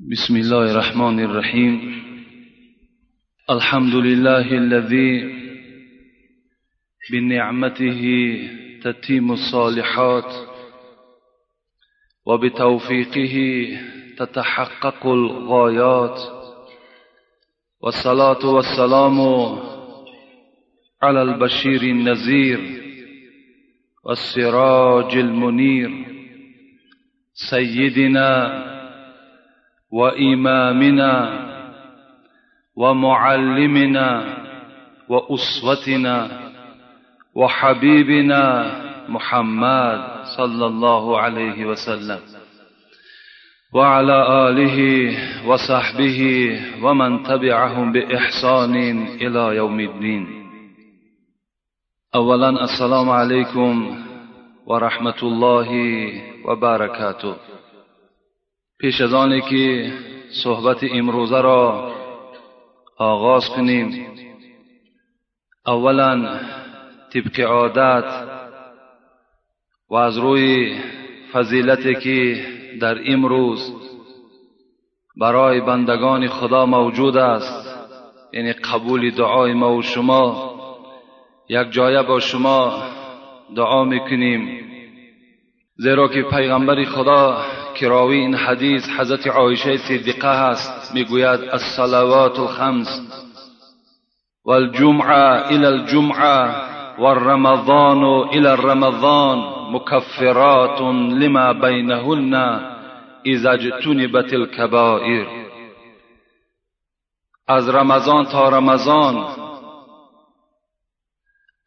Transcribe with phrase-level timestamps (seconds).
[0.00, 2.02] بسم الله الرحمن الرحيم.
[3.50, 5.34] الحمد لله الذي
[7.12, 8.02] بنعمته
[8.82, 10.32] تتيم الصالحات
[12.26, 13.36] وبتوفيقه
[14.18, 16.20] تتحقق الغايات.
[17.80, 19.18] والصلاة والسلام
[21.02, 22.60] على البشير النذير
[24.04, 25.90] والسراج المنير
[27.34, 28.77] سيدنا
[29.92, 31.12] وإمامنا
[32.76, 34.08] ومعلمنا
[35.08, 36.16] وأسوتنا
[37.34, 38.42] وحبيبنا
[39.08, 40.00] محمد
[40.36, 42.20] صلى الله عليه وسلم.
[43.74, 44.78] وعلى آله
[45.48, 46.20] وصحبه
[46.82, 48.74] ومن تبعهم بإحسان
[49.20, 50.24] إلى يوم الدين.
[52.14, 54.04] اولا السلام عليكم
[54.66, 55.70] ورحمة الله
[56.44, 57.36] وبركاته.
[58.80, 59.92] پیش از آنی که
[60.44, 61.92] صحبت امروزه را
[62.98, 64.06] آغاز کنیم.
[65.66, 66.40] اولا
[67.12, 68.28] طبق عادت
[69.90, 70.76] و از روی
[71.32, 72.44] فضیلتی که
[72.80, 73.72] در امروز
[75.20, 77.78] برای بندگان خدا موجود است
[78.32, 80.54] یعنی قبول دعای ما و شما
[81.48, 82.82] یک جایه با شما
[83.56, 84.64] دعا می‌کنیم.
[85.76, 87.44] زیرا که پیغمبر خدا
[87.78, 92.88] که راوی این حدیث حضرت عایشه صدیقه هست میگوید الصلوات الخمس
[94.44, 96.54] والجمعه إلى الجمعه
[96.98, 99.38] والرمضان إلى الرمضان
[99.72, 100.80] مكفرات
[101.20, 102.34] لما بينهن
[103.26, 105.26] اذا اجتنبت الكبائر.
[107.48, 109.26] از رمضان تا رمضان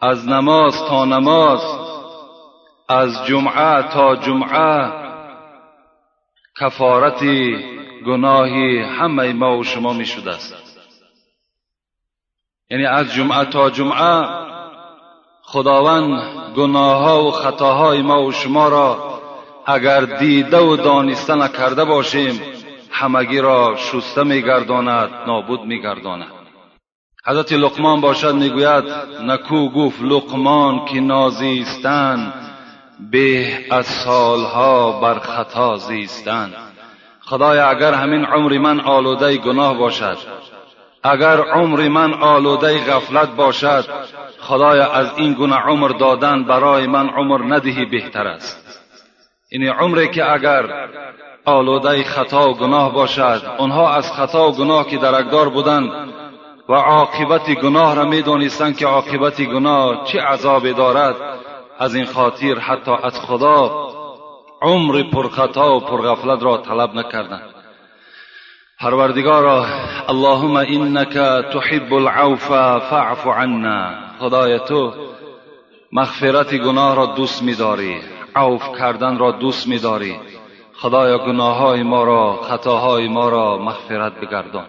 [0.02, 1.62] از نماز تا نماز
[2.90, 5.01] از جمعه تا جمعه
[6.62, 7.24] کفارت
[8.06, 10.56] گناهی همه ما و شما می شده است.
[12.70, 14.28] یعنی از جمعه تا جمعه
[15.44, 16.24] خداوند
[16.56, 19.22] گناه ها و خطاهای ما و شما را
[19.66, 22.42] اگر دیده و دانسته نکرده باشیم
[22.92, 26.32] همگی را شسته میگرداند نابود میگرداند.
[27.26, 28.84] حضرت لقمان باشد می‌گوید
[29.22, 32.34] نکو گفت لقمان که نازیستن
[33.10, 36.54] به از سالها بر خطا زیستن
[37.22, 40.18] خدایا اگر همین عمر من آلوده گناه باشد
[41.04, 43.86] اگر عمر من آلوده غفلت باشد
[44.40, 48.82] خدایا از این گونه عمر دادن برای من عمر ندهی بهتر است.
[49.50, 50.90] این عمری که اگر
[51.46, 55.92] آلوده خطا و گناه باشد آنها از خطا و گناه که درکدار بودند
[56.70, 61.16] و عاقبت گناه را می‌دانستند که عاقبت گناه چه عذابی دارد
[61.82, 63.88] از این خاطر حتی از خدا
[64.62, 67.50] عمر پرخطا و پرغفلت را طلب نکردند.
[68.80, 69.66] پروردگارا
[70.10, 71.14] اللهم انك
[71.54, 72.48] تحب العوف
[72.90, 73.92] فاعف عنا.
[74.20, 74.94] خدای تو
[75.92, 78.02] مغفرت گناه را دوست میداری
[78.36, 80.20] عوف کردن را دوست میداری.
[80.74, 84.66] خدایا گناههای ما را خطاهای ما را مغفرت بگردان.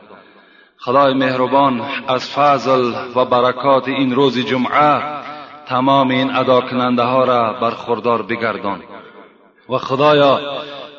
[0.78, 5.22] خدای مهربان از فضل و برکات این روز جمعه
[5.66, 8.82] تمام این ادا کننده ها را برخوردار بگردان.
[9.68, 10.40] و خدایا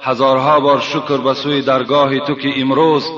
[0.01, 3.12] هزارها بار شکر به سوی درگاه تو که امروز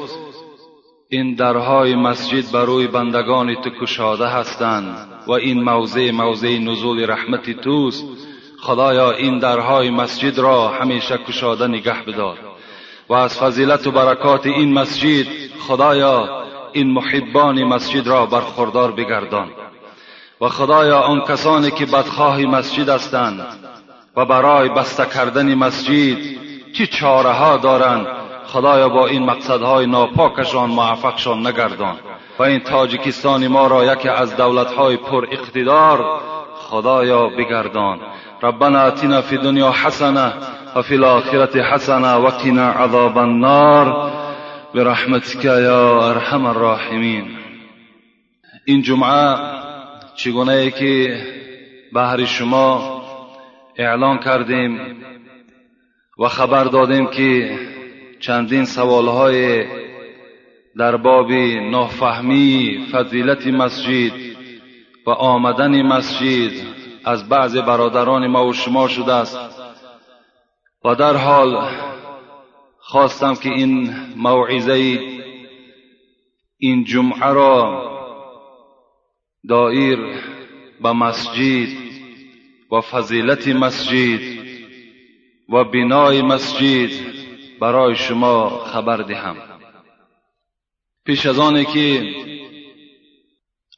[1.09, 7.49] این درهای مسجد بر روی بندگان تو کشاده هستند و این موضع موضع نزول رحمت
[7.61, 8.05] توست.
[8.61, 12.37] خدایا این درهای مسجد را همیشه کشاده نگه بدار.
[13.09, 15.27] و از فضیلت و برکات این مسجد
[15.59, 19.51] خدایا این محبان مسجد را برخوردار بگردان.
[20.41, 23.45] و خدایا آن کسانی که بدخواه مسجد هستند
[24.15, 26.17] و برای بسته کردن مسجد
[26.73, 28.07] چه چاره ها دارند
[28.45, 31.95] خدایا با این مقصدهای ناپاکشان موفقشان نگردان.
[32.39, 36.05] و این تاجیکستان ما را یکی از دولتهای پر اقتدار
[36.55, 37.99] خدایا بگردان.
[38.43, 40.33] ربنا اتنا فی دنیا حسنه
[40.75, 44.11] و فی الاخرة حسنه و قنا عذاب النار.
[44.75, 47.37] برحمتك یا ارحم الراحمین.
[48.65, 49.54] این جمعه
[50.15, 51.21] چگونه ای که
[51.93, 53.01] بهر شما
[53.75, 54.79] اعلان کردیم
[56.19, 57.59] و خبر دادیم که
[58.19, 59.65] چندین سوالهای
[60.77, 61.31] در باب
[61.71, 64.11] نافهمی فضیلت مسجد
[65.07, 66.51] و آمدن مسجد
[67.05, 69.37] از بعض برادران ما و شما شده است.
[70.85, 71.69] و در حال
[72.79, 74.99] خواستم که این موعظه
[76.57, 77.84] این جمعه را
[79.49, 79.99] دایر
[80.81, 81.67] به مسجد
[82.71, 84.19] و فضیلت مسجد
[85.49, 86.89] و بنای مسجد
[87.61, 89.35] برای شما خبر دهم.
[91.05, 92.13] پیش از آنه که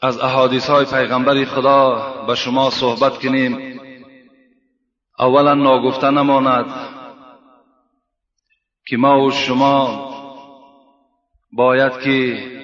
[0.02, 3.80] از احادیث های پیغمبر خدا به شما صحبت کنیم
[5.20, 6.66] اولا ناگفته نماند
[8.88, 10.08] که ما و شما
[11.54, 12.57] باید که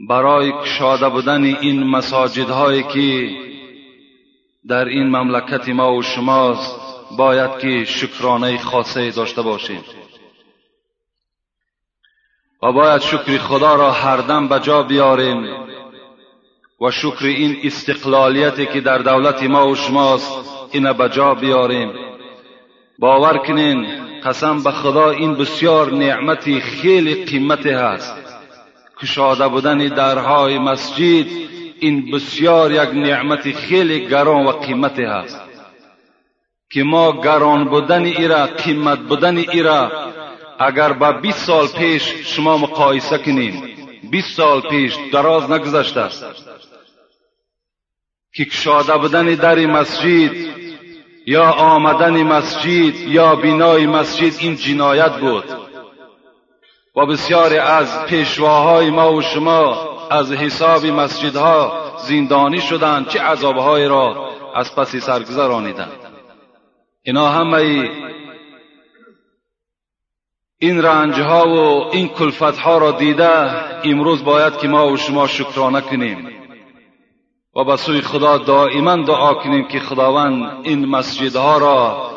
[0.00, 3.30] برای کشاده بودن این مساجدهایی که
[4.68, 6.80] در این مملکت ما و شماست
[7.16, 9.84] باید که شکرانه خاصه داشته باشیم.
[12.62, 15.44] و باید شکر خدا را هر دم به جا بیاریم
[16.80, 20.32] و شکر این استقلالیتی که در دولت ما و شماست
[20.72, 21.92] این به جا بیاریم.
[22.98, 23.86] باور کنین
[24.20, 28.27] قسم به خدا این بسیار نعمتی خیلی قیمتی هست.
[29.02, 31.26] کشاده بودن درهای مسجد
[31.80, 35.40] این بسیار یک نعمت خیلی گران و قیمتی هست
[36.70, 39.92] که ما گران بودن ایرا قیمت بودن ایرا
[40.58, 43.62] اگر با 20 سال پیش شما مقایسه کنیم
[44.10, 46.24] 20 سال پیش دراز نگذشته است.
[48.34, 50.30] که کشاده بودن در مسجد
[51.26, 55.67] یا آمدن مسجد یا بینای مسجد این جنایت بود.
[56.98, 64.30] و بسیاری از پیشواهای ما و شما از حساب مسجدها زندانی شدند چه عذابهای را
[64.54, 65.92] از پسی سرگذرانیدند
[67.02, 67.90] اینا همه
[70.58, 73.50] این رنجها و این کلفتها را دیده
[73.84, 76.28] امروز باید که ما و شما شکرانه کنیم
[77.56, 82.10] و به سوی خدا دائما دعا کنیم که خداوند این مسجدها را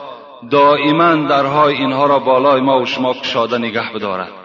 [0.51, 4.40] دائما درهای اینها را بالای ما و شما کشاده نگه بدارد.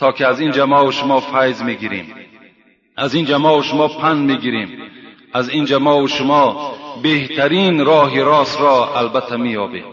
[0.00, 2.14] تا که از این جماع و شما فیض می‌گیریم.
[2.96, 4.90] از این جماع و شما پن می‌گیریم.
[5.32, 9.84] از این جماع و شما بهترین راه راست را البته مییابیم.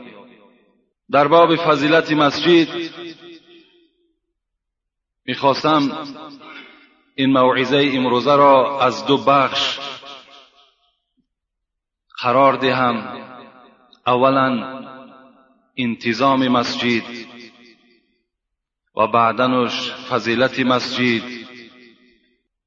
[1.12, 2.68] در باب فضیلت مسجد
[5.26, 5.92] می‌خواستم
[7.16, 9.80] این موعظه امروزه را از دو بخش
[12.22, 13.28] قرار دهم.
[14.08, 14.78] اولا
[15.78, 17.04] انتظام مسجد.
[18.98, 21.24] و بعدنش فضیلت مسجد.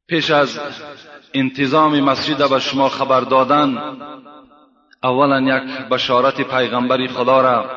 [0.06, 0.60] پیش از
[1.34, 3.78] انتظام مسجد به شما خبر دادن
[5.02, 7.70] اولا یک بشارت پیغمبر خدا را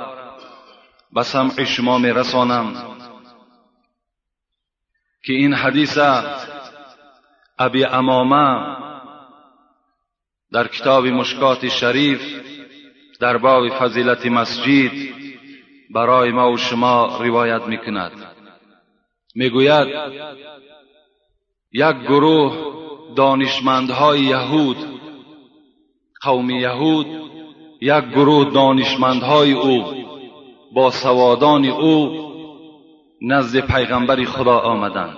[1.14, 2.74] به سمع شما می رسانم
[5.26, 5.98] که این حدیث
[7.60, 8.76] ابی امامه
[10.52, 12.22] در کتاب مشکات شریف
[13.20, 14.92] در باب فضیلت مسجد
[15.90, 18.12] برای ما و شما روایت می‌کند.
[19.36, 19.88] می‌گوید
[21.72, 22.74] یک گروه
[23.16, 24.78] دانشمندهای یهود
[26.22, 27.08] قوم یهود
[27.82, 29.84] یک گروه دانشمندهای او
[30.74, 32.24] با سوادان او
[33.22, 35.18] نزد پیغمبر خدا آمدند.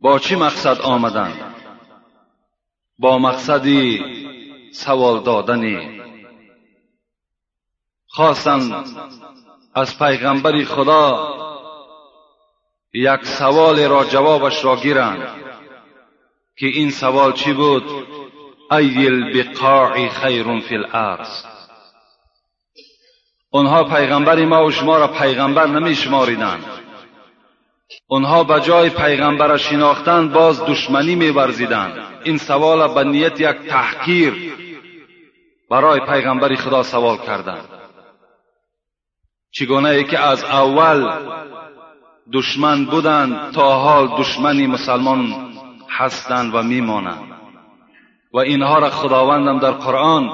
[0.00, 1.54] با چی مقصد آمدند؟
[2.98, 4.02] با مقصدی
[4.72, 6.00] سوال دادنی.
[8.06, 8.86] خواستند
[9.74, 11.41] از پیغمبر خدا
[12.94, 15.28] یک سوال را جوابش را گیرند
[16.56, 17.84] که این سوال چی بود؟
[18.70, 21.44] ای البقاع خیر فی الارض.
[23.50, 26.64] اونها پیغمبر ما و شما را پیغمبر نمی شماریدند
[28.06, 33.56] اونها به جای پیغمبر را شناختن باز دشمنی می ورزیدند این سوال به نیت یک
[33.68, 34.54] تحقیر
[35.70, 37.68] برای پیغمبر خدا سوال کردند.
[39.50, 41.10] چگونه ای که از اول
[42.32, 45.34] دشمن بودند تا حال دشمنی مسلمان
[45.90, 47.32] هستند و میمانند.
[48.32, 50.30] و اینها را خداوندم در قرآن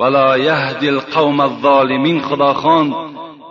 [0.00, 2.94] ولا یهدی القوم الظالمین خدا خواند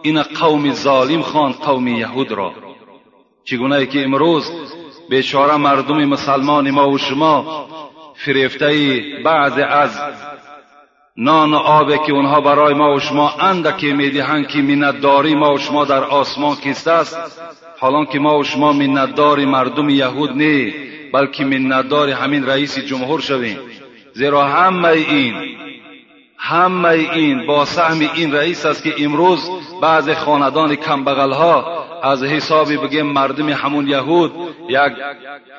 [0.02, 2.54] این قوم ظالم خواند قوم یهود را.
[3.44, 4.52] چگونه که امروز
[5.10, 7.68] بیچاره مردم مسلمان ما و شما
[8.16, 10.00] فریفته بعض از
[11.18, 15.58] نان و آبی که اونها برای ما و شما اندکی می‌دهند که منتداری ما و
[15.58, 17.42] شما در آسمان کیسته است.
[17.80, 20.74] حالا که ما و شما منتدار مردم یهود نی
[21.14, 23.58] بلکه منتدار همین رئیس جمهور شویم.
[24.14, 25.36] زیرا همه این
[26.38, 29.50] همه این با سهم این رئیس است که امروز
[29.82, 34.32] بعض خاندان کمبغل ها از حسابی بگیم مردم همون یهود
[34.70, 34.80] یک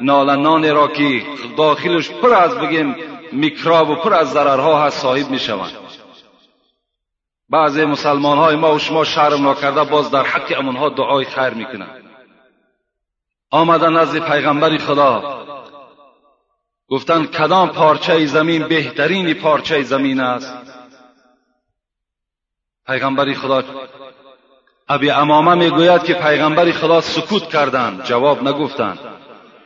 [0.00, 1.22] نالنان را که
[1.56, 2.94] داخلش پر از بگیم
[3.32, 5.73] میکراب و پر از ضررها هست صاحب می شوند
[7.50, 12.04] بعضی مسلمان های ما و شما شرم کرده باز در حق امونها دعای خیر می‌کنند.
[13.50, 15.38] آمدن نزد پیغمبر خدا.
[16.88, 20.56] گفتند کدام پارچه زمین بهترین پارچه زمین است؟
[22.87, 23.64] پیغمبر خدا
[24.88, 28.04] ابی امامه می‌گوید که پیغمبر خدا سکوت کردند.
[28.04, 28.99] جواب نگفتند.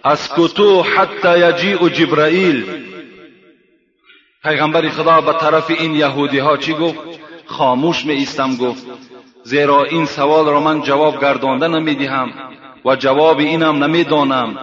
[0.04, 2.92] اسکتو حتی یجیء جبرائیل
[4.42, 6.99] پیغمبر خدا به طرف این یهودی ها چی گفت؟
[7.46, 8.87] خاموش می ایستم گفت
[9.42, 12.32] زیرا این سوال را من جواب گردانده نمی دهم
[12.84, 14.58] و جواب اینم نمی دانم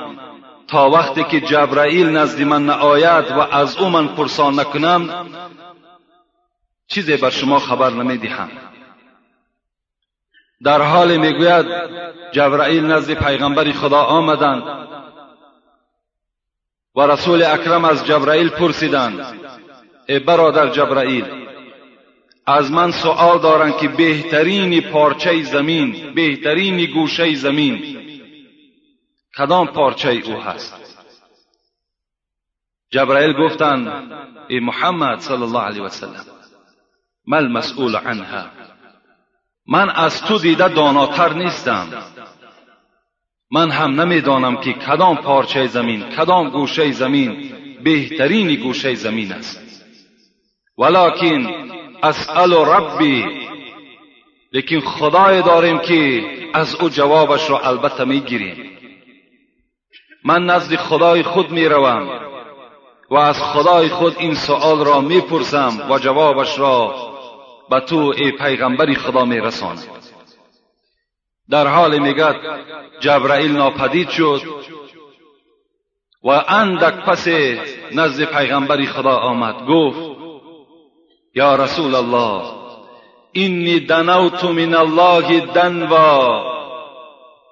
[0.68, 5.10] تا وقتی که جبرائیل نزد من نآید و از او من پرسان نکنم
[6.88, 8.50] چیزی بر شما خبر نمی دهم
[10.64, 11.66] در حال می‌گوید
[12.32, 14.64] جبرائیل نزد پیغمبر خدا آمدند
[16.96, 19.39] و رسول اکرم از جبرائیل پرسیدند.
[20.10, 21.26] ای برادر جبرائیل
[22.46, 27.98] از من سؤال دارند که بهترین پارچه زمین بهترین گوشه زمین
[29.38, 30.76] کدام پارچه او هست
[32.92, 34.12] جبرائیل گفتند
[34.48, 36.26] ای محمد صلی الله علیه وسلم
[37.28, 38.46] مل مسئول عنها
[39.68, 41.88] من از تو دیده داناتر نیستم
[43.52, 49.69] من هم نمی‌دانم که کدام پارچه زمین کدام گوشه زمین بهترین گوشه زمین است
[50.80, 51.48] ولکن
[52.04, 53.26] اسأل ربی
[54.54, 58.78] لیکن خدای داریم که از او جوابش را البته می‌گیریم
[60.26, 62.10] من نزد خدای خود می‌روم
[63.10, 66.96] و از خدای خود این سؤال را می‌پرسم و جوابش را
[67.70, 69.84] به تو ای پیغمبری خدا میرسانم
[71.50, 72.36] در حال میگد
[73.00, 74.42] جبرائیل ناپدید شد
[76.24, 77.28] و اندک پس
[77.92, 79.66] نزد پیغمبری خدا آمد.
[79.66, 80.09] گفت
[81.40, 82.42] یا رسول الله
[83.32, 86.44] اینی دنوت من الله دنوا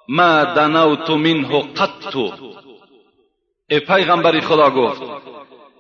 [0.08, 2.16] ما دنوت منه قط
[3.70, 5.02] ای پیغمبری خدا گفت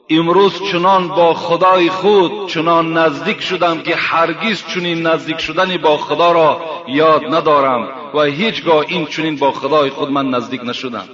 [0.10, 6.32] امروز چنان با خدای خود چنان نزدیک شدم که هرگز چنین نزدیک شدنی با خدا
[6.32, 11.10] را یاد ندارم و هیچگاه این چنین با خدای خود من نزدیک نشدم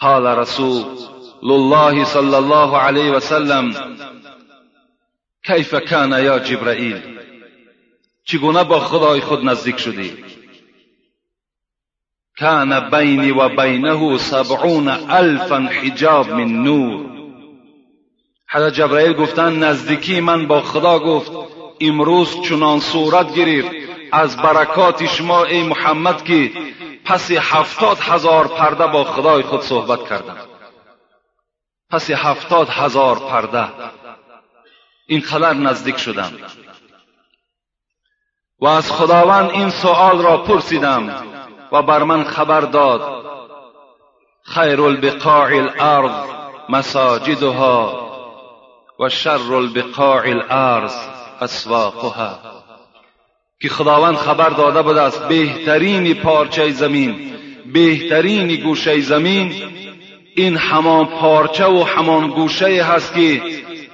[0.00, 0.84] قال رسول
[1.42, 3.74] الله صلی الله علیه و سلم
[5.48, 7.18] کیف کان یا جبرائیل
[8.24, 10.24] چگونه با خدای خود نزدیک شدی؟
[12.38, 17.06] کان بینی و بینه سبعون الفا حجاب من نور.
[18.50, 21.32] حضرت جبرائیل گفتن نزدیکی من با خدا گفت
[21.80, 23.70] امروز چنان صورت گرفت
[24.12, 26.52] از برکات شما ای محمد که
[27.04, 30.36] پس هفتاد هزار پرده با خدای خود صحبت کردم.
[31.90, 33.68] پس هفتاد هزار پرده.
[35.10, 36.32] این خبر نزدیک شدم.
[38.60, 41.22] و از خداوند این سؤال را پرسیدم
[41.72, 43.24] و بر من خبر داد
[44.42, 46.28] خیر البقاع الارض
[46.68, 48.08] مساجدها
[49.00, 50.94] و شر البقاع الارض
[51.40, 52.38] اسواقها.
[53.62, 57.34] که خداوند خبر داده بود است بهترین پارچه زمین
[57.72, 59.52] بهترین گوشه زمین
[60.36, 63.42] این همان پارچه و همان گوشه هست که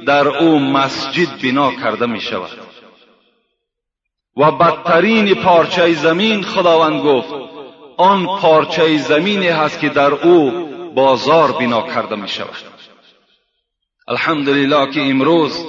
[0.06, 2.50] در او مسجد بنا کرده می شود
[4.36, 7.34] و بدترین پارچه زمین خداوند گفت
[7.96, 10.50] آن پارچه زمینی هست که در او
[10.94, 12.48] بازار بنا کرده می شود
[14.08, 15.66] الحمدلله که امروز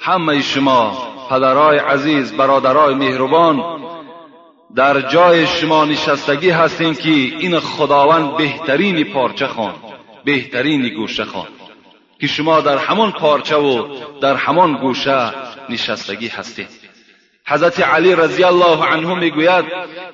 [0.00, 3.78] همه شما پدرای عزیز برادرای مهربان
[4.74, 9.74] در جای شما نشستگی هستین که این خداوند بهترین پارچه خان
[10.24, 11.46] بهترین گوشه خان
[12.20, 13.88] که شما در همان پارچه و
[14.20, 15.32] در همان گوشه
[15.68, 16.68] نشستگی هستید.
[17.46, 19.64] حضرت علی رضی الله عنه می‌گوید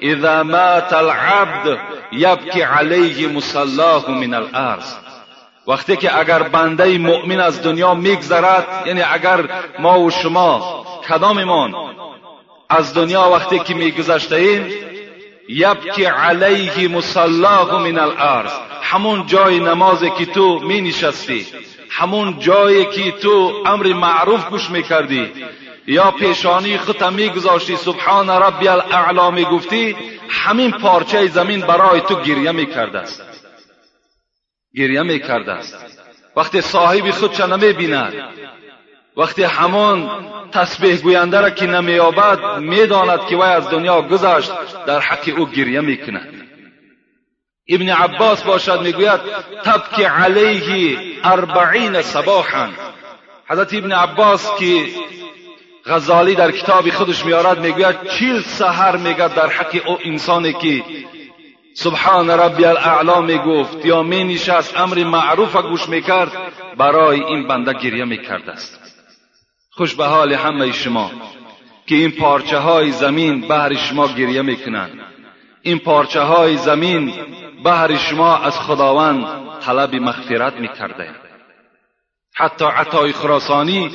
[0.00, 1.78] اذا مات العبد
[2.12, 4.94] یبکی علیه مصلاه من الارض.
[5.66, 11.74] وقتی که اگر بنده مؤمن از دنیا میگذرد یعنی اگر ما و شما کداممان
[12.70, 14.72] از دنیا وقتی که میگذشته ایم
[15.48, 18.50] یبکی علیه مصلاه من الارض
[18.82, 21.46] همون جای نمازی که تو می نشستی
[21.96, 25.32] همون جایی که تو امر معروف گوش می‌کردی.
[25.86, 29.96] یا پیشانی خودت میگذاشتی سبحان ربی الاعلا می‌گفتی
[30.28, 33.22] همین پارچه زمین برای تو گریه می‌کرده است.
[34.74, 35.76] گریه می‌کرده است.
[36.36, 38.14] وقتی صاحب خودش نمی‌بیند
[39.16, 40.10] وقتی همان
[40.52, 44.52] تسبیح گوینده را که نمییابد می‌داند که وی از دنیا گذشت
[44.86, 46.53] در حق او گریه می‌کند.
[47.68, 49.20] ابن عباس باشد می‌گوید
[49.64, 52.68] تبکی علیه اربعین صباحا.
[53.46, 54.86] حضرت ابن عباس که
[55.86, 60.84] غزالی در کتاب خودش میارد می‌گوید چیل سحر میگد در حق او انسانی که
[61.74, 66.32] سبحان ربی الاعلا می‌گفت یا نشست امر معروف گوش می‌کرد
[66.76, 68.80] برای این بنده گریه می‌کرد است.
[69.70, 71.10] خوش به حال همه شما
[71.86, 75.00] که این پارچه های زمین بهر شما گریه می‌کنند.
[75.62, 77.12] این پارچه های زمین
[77.64, 79.26] بهر شما از خداوند
[79.60, 81.10] طلب مغفرت می‌کرده.
[82.34, 83.90] حتی عطای خراسانی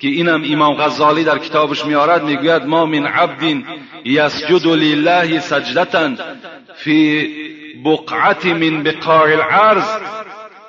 [0.00, 3.62] که اینم امام غزالی در کتابش میارد می‌گوید ما من عبد
[4.04, 6.10] یسجد لله سجدتا
[6.74, 7.28] فی
[7.84, 9.84] بقعت من بقاع العرض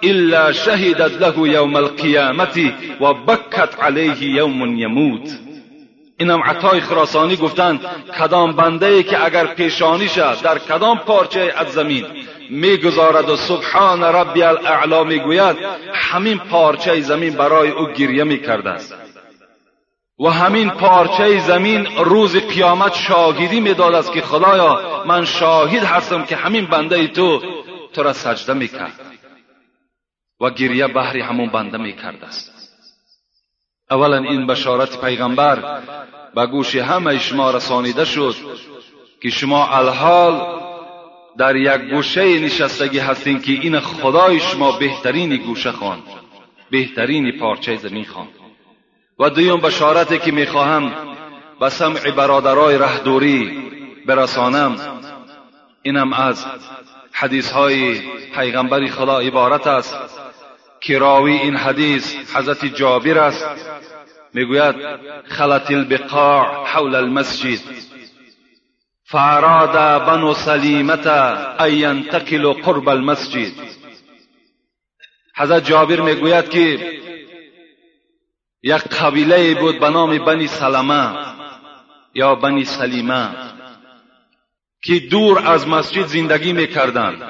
[0.03, 2.57] الا شهدت له یوم القیامت
[3.01, 5.39] و بکت علیه یوم یموت.
[6.17, 7.85] اینم عطای خراسانی گفتند
[8.19, 12.05] کدام بنده ای که اگر پیشانیش در کدام پارچه از زمین؟
[12.49, 15.57] می‌گذارد و سبحان ربی الاعلا می‌گوید
[15.93, 18.95] همین پارچه زمین برای او گریه می‌کرده است
[20.19, 26.35] و همین پارچه زمین روز قیامت شاهدی می‌داد است که خدایا من شاهد هستم که
[26.35, 27.41] همین بنده تو
[27.93, 28.99] تو را سجده می‌کرد.
[30.41, 32.52] و گریه بحری همون بنده می‌کرد است.
[33.91, 35.81] اولا این بشارت پیغمبر
[36.35, 38.35] به گوش همه شما رسانیده شد
[39.21, 40.41] که شما الحال
[41.37, 46.03] در یک گوشه نشستگی هستین که این خدای شما بهترین گوشه خواند
[46.71, 48.29] بهترین پارچه زمین خواند
[49.19, 50.93] و دویم بشارتی که می‌خواهم
[51.59, 53.63] به سمع برادرای رهدوری
[54.05, 54.75] برسانم
[55.81, 56.45] اینم از
[57.11, 58.01] حدیث های
[58.35, 60.22] پیغمبر خدا عبارت است.
[60.83, 63.47] که راوی این حدیث حضرت جابر است.
[64.33, 64.75] می‌گوید
[65.27, 67.59] خلط البقاع حول المسجد.
[69.03, 73.51] فاراد بنو سلیمت ان ینتقلوا قرب المسجد.
[75.35, 76.93] حضرت جابر می‌گوید که
[78.63, 81.17] یک قبیله بود به نام بنی سلمه
[82.13, 83.29] یا بنی سلیمه
[84.83, 87.23] که دور از مسجد زندگی می‌کردند.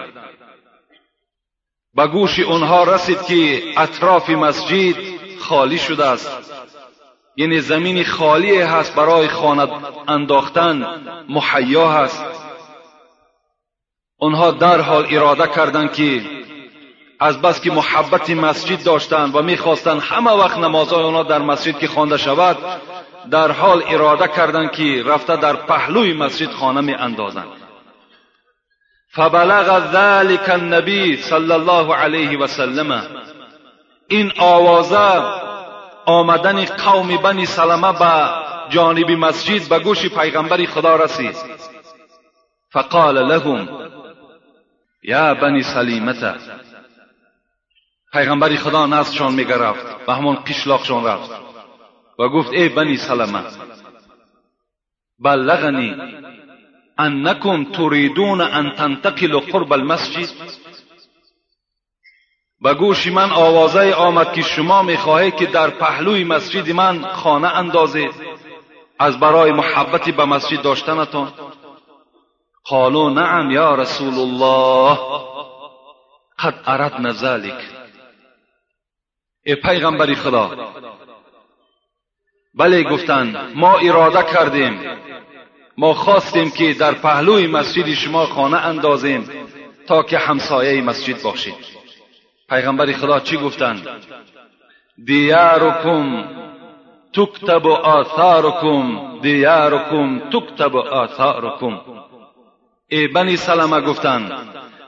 [1.96, 4.96] به گوش آنها رسید که اطراف مسجد
[5.40, 6.32] خالی شده است.
[7.36, 9.68] یعنی زمین خالی هست برای خانه
[10.08, 10.86] انداختن
[11.30, 12.26] محیا هست.
[14.20, 16.22] آنها در حال اراده کردند که
[17.20, 21.88] از بس که محبت مسجد داشتند و می‌خواستند همه وقت نمازهای آنها در مسجد که
[21.88, 22.58] خوانده شود
[23.32, 27.63] در حال اراده کردند که رفته در پهلوی مسجد خانه می اندازند
[29.16, 33.08] فبلغ ذلك النبی صلی الله علیه و سلم.
[34.08, 35.22] این آوازه
[36.06, 38.30] آمدن قوم بنی سلمه به
[38.70, 41.36] جانب مسجد به گوش پیغمبر خدا رسید.
[42.70, 43.70] فقال لهم
[45.04, 46.36] یا بنی سلیمه.
[48.14, 51.32] پیغمبر خدا نزدشان می‌گرفت و همان قشلاقشان رفت
[52.20, 53.44] و گفت ای بنی سلمه
[55.20, 55.96] بلغنی
[56.98, 60.30] انکم تریدون ان تنتقلوا قرب المسجد؟
[62.62, 68.14] به گوش من آوازه آمد که شما می‌خواهید که در پهلوی مسجد من خانه اندازید.
[69.00, 71.34] از برای محبتی به مسجد داشتنتان.
[72.66, 75.00] قالوا نعم یا رسول الله
[76.40, 77.84] قد اردنا ذلك
[79.46, 80.74] ای پیغمبری خدا.
[82.54, 84.80] بله گفتند ما اراده کردیم.
[85.78, 89.30] ما خواستیم که در پهلوی مسجد شما خانه اندازیم
[89.88, 91.56] تا که همسایه مسجد باشید.
[92.50, 93.88] پیغمبر خدا چی گفتند؟
[95.06, 96.26] دیارکم
[97.14, 101.82] تکتب آثارکم دیارکم تکتب آثارکم.
[102.90, 104.32] ای بنی سلمه گفتند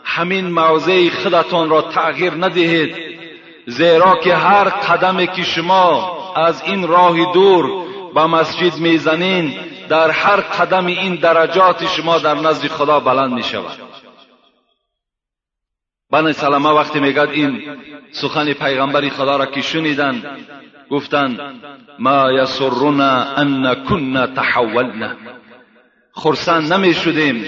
[0.04, 2.96] همین موضع خودتان را تغییر ندهید
[3.68, 9.54] زیرا که هر قدمی که شما از این راه دور به مسجد می‌زنین
[9.90, 13.78] در هر قدم این درجات شما در نزد خدا بلند می شود.
[16.12, 17.78] بنی سلمه وقتی میگد این
[18.12, 20.26] سخن پیغمبری خدا را که شنیدند
[20.90, 21.40] گفتند
[22.00, 25.16] ما یسرنا ان کنا تحولنا.
[26.14, 27.46] خرسند نمی شدیم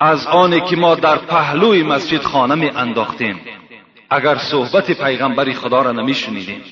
[0.00, 3.40] از آنی که ما در پهلوی مسجد خانه می انداختیم.
[4.10, 6.64] اگر صحبت پیغمبری خدا را نمی شنیدیم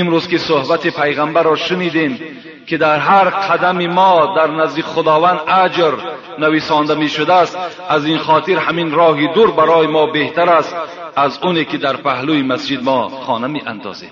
[0.00, 2.20] امروز که صحبت پیغمبر را شنیدیم
[2.66, 5.92] که در هر قدم ما در نزد خداوند اجر
[6.38, 7.58] نویسانده می شده است
[7.88, 10.76] از این خاطر همین راهی دور برای ما بهتر است
[11.16, 14.10] از اونی که در پهلوی مسجد ما خانه می اندازیم.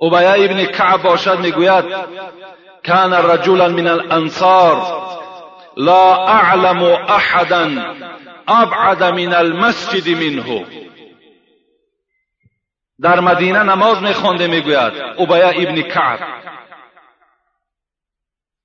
[0.00, 1.84] عبیه ابن کعب باشد می‌گوید
[2.86, 5.06] کان رجلا من الانصار
[5.76, 7.70] لا اعلم احدا
[8.48, 10.66] ابعد من المسجد منه.
[13.02, 16.18] در مدینه نماز میخوانده می‌گوید عبیه ابن کعب.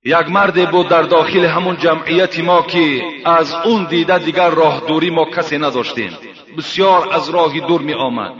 [0.04, 5.10] یک مرد بود در داخل همون جمعیت ما که از اون دیده دیگر راه دوری
[5.10, 6.18] ما کسی نداشتیم.
[6.58, 8.32] بسیار از راهی دور می آمد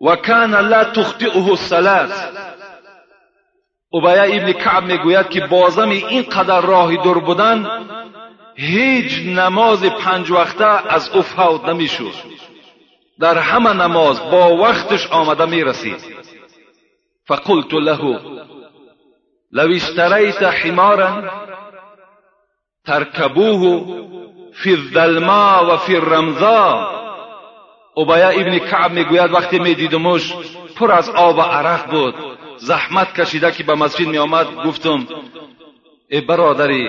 [0.00, 2.08] و کان لا تخطئه الصلاه
[3.92, 7.66] ابیا ابن کعب می‌گوید که بازم اینقدر راهی دور بودن
[8.54, 12.35] هیچ نماز پنج وقته از او فوت نمی‌شد.
[13.20, 16.04] در همه نماز با وقتش آمده می‌رسید.
[17.24, 18.20] فقلت له
[19.52, 21.22] لو اشتریت حمارا
[22.86, 23.84] ترکبوه
[24.54, 26.96] فی الظلما و فی الرمضا.
[27.96, 30.32] ابیا ابن کعب می‌گوید وقتی میدیدمش
[30.76, 32.14] پر از آب و عرق بود
[32.56, 35.06] زحمت کشیده که به مسجد می آمد گفتم
[36.10, 36.88] ای برادری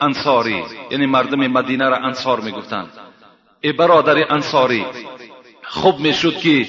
[0.00, 2.90] انصاری یعنی مردم مدینه را انصار می گفتند
[3.60, 4.86] ای برادری انصاری
[5.68, 6.66] خوب می شد که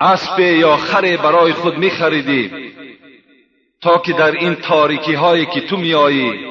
[0.00, 2.50] اسب یا خر برای خود می خریدی
[3.80, 6.48] تا که در این تاریکی هایی که تو می آیی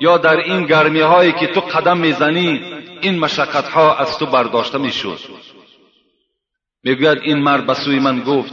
[0.00, 2.60] یا در این گرمی هایی که تو قدم می‌زنی
[3.00, 5.18] این مشقت ها از تو برداشته می شد
[6.84, 8.52] می‌گوید این مرد به من گفت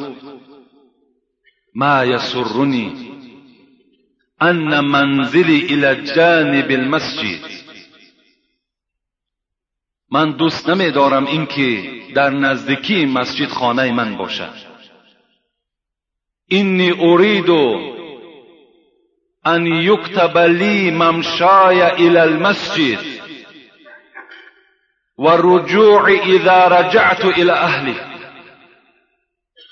[1.76, 3.14] ما یسرنی
[4.42, 7.63] ان منزلی الى جانب المسجد.
[10.14, 14.54] من دوست نمیدارم اینکه در نزدیکی مسجد خانه من باشد.
[16.48, 17.50] اینی ارید
[19.46, 23.00] ان یکتب لی ممشای الى المسجد
[25.18, 27.96] و رجوع اذا رجعت الى اهلی.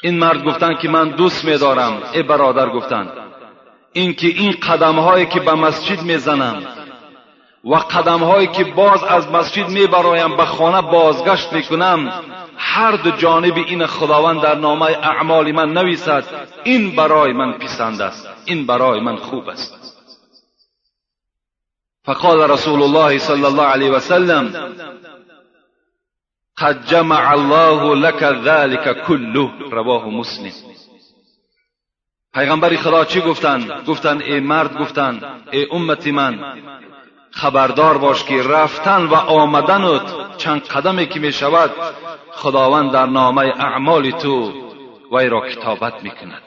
[0.04, 2.04] این مرد گفتن که من دوست میدارم.
[2.14, 3.12] ای برادر گفتن
[3.94, 6.81] اینکه این قدم هایی که به مسجد می‌زنم
[7.64, 12.24] و قدم هایی که باز از مسجد میبرایم به خانه بازگشت می‌کنم
[12.58, 16.24] هر دو جانب این خداوند در نامه اعمال من نویسد
[16.64, 19.82] این برای من پسند است این برای من خوب است.
[22.06, 24.74] فقال رسول الله صلی الله علیه وسلم
[26.58, 30.52] قد جمع الله لك ذلك كله رواه مسلم.
[32.34, 36.40] پیغمبر خدا چی گفتند؟ گفتند ای مرد گفتند ای امتی من
[37.32, 41.72] خبردار باش که رفتن و آمدنت چند قدمی که می شود
[42.32, 44.52] خداوند در نامه اعمال تو
[45.12, 46.42] وی را کتابت می کند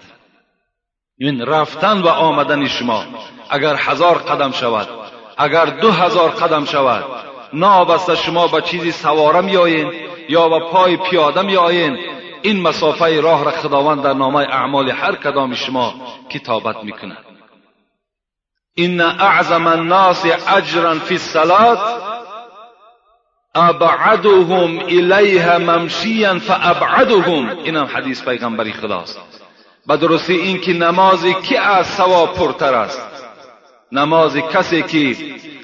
[1.18, 3.04] این رفتن و آمدن شما
[3.50, 4.88] اگر هزار قدم شود
[5.36, 7.04] اگر دو هزار قدم شود
[7.52, 9.92] نابسته شما به چیزی سواره میآیین
[10.28, 11.98] یا به پای پیاده میآیین
[12.42, 15.94] این مسافه راه را خداوند در نامه اعمال هر کدام شما
[16.30, 17.33] کتابت می‌کند.
[18.76, 21.78] ان اعظم الناس اجرا فی الصلاه
[23.54, 29.20] ابعدهم الیها ممشیا فابعدهم اینم حدیث پیغمبری خداست
[29.86, 33.02] به درستی این که نمازی که از ثواب پرتر است.
[33.92, 35.16] نماز کسی که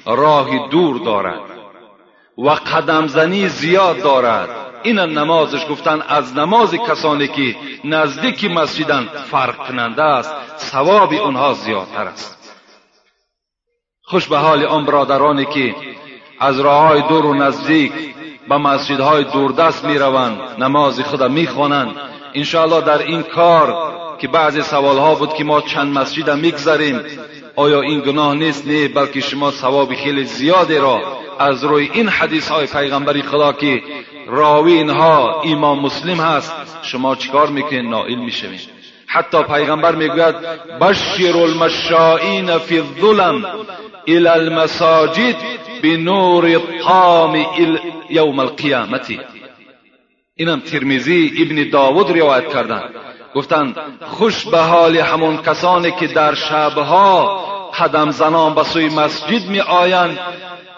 [0.05, 1.41] راهی دور دارد
[2.37, 4.49] و قدم زنی زیاد دارد.
[4.83, 10.33] این نمازش گفتن از نماز کسانی که نزدیک مسجدن فرق کننده است.
[10.57, 12.40] ثواب اونها زیادتر است.
[14.11, 15.75] خوش به حال آن برادرانی که
[16.39, 17.91] از راه دور و نزدیک
[18.49, 21.95] به مسجدهای دوردست می روند نماز خدا می خوانند
[22.33, 26.99] انشاءالله در این کار که بعضی سوالها بود که ما چند مسجد می‌گذاریم
[27.55, 30.99] آیا این گناه نیست؟ نه بلکه شما ثواب خیلی زیادی را
[31.39, 33.81] از روی این حدیث های پیغمبری خدا که
[34.27, 38.80] راوی اینها امام مسلم هست شما چیکار می‌کنید؟ نائل می‌شوید
[39.13, 40.35] حتی پیغمبر می‌گوید
[40.81, 43.45] بشر المشائین فی الظلم
[44.07, 45.35] الى المساجد
[45.83, 47.45] بنور الطام
[48.09, 49.13] یوم القیامت.
[50.35, 52.83] اینم ترمیزی ابن داود روایت کردن.
[53.35, 57.37] گفتند خوش به حال همون کسانی که در شبها
[57.79, 60.19] قدم زنان به سوی مسجد می آیند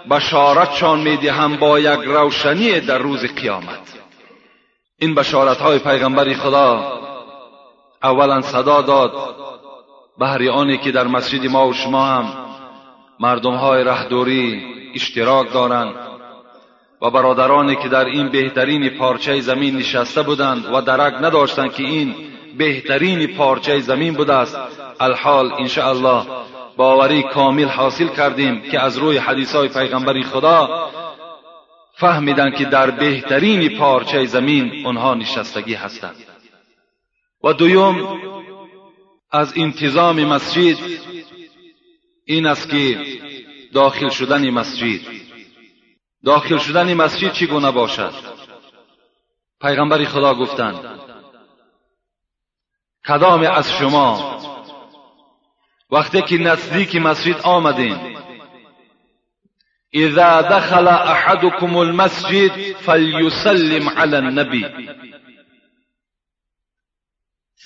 [0.09, 3.93] بشارتشان می دهم با یک روشنی در روز قیامت.
[4.99, 7.02] این بشارت های پیغمبر خدا
[8.03, 9.13] اولا صدا داد
[10.19, 12.25] به آنی که در مسجد ما و شما هم
[13.19, 14.61] مردم های رهدوری
[14.95, 15.95] اشتراک دارند
[17.01, 22.15] و برادرانی که در این بهترین پارچه زمین نشسته بودند و درک نداشتند که این
[22.57, 24.57] بهترین پارچه زمین بوده است
[24.99, 26.23] الحال الله
[26.77, 30.89] باوری کامل حاصل کردیم که از روی حدیث های پیغمبری خدا
[31.93, 36.32] فهمیدن که در بهترین پارچه زمین آنها نشستگی هستند.
[37.43, 38.07] و دویم
[39.31, 40.77] از انتظام مسجد
[42.25, 42.97] این است که
[43.73, 44.99] داخل شدن مسجد.
[46.25, 48.13] داخل شدن مسجد چگونه باشد؟
[49.61, 50.99] پیغمبر خدا گفتند
[53.07, 54.39] کدام از شما
[55.91, 57.97] وقتی که نزدیک مسجد آمدین
[59.93, 64.65] اذا دخل احدكم المسجد فليسلم على النبي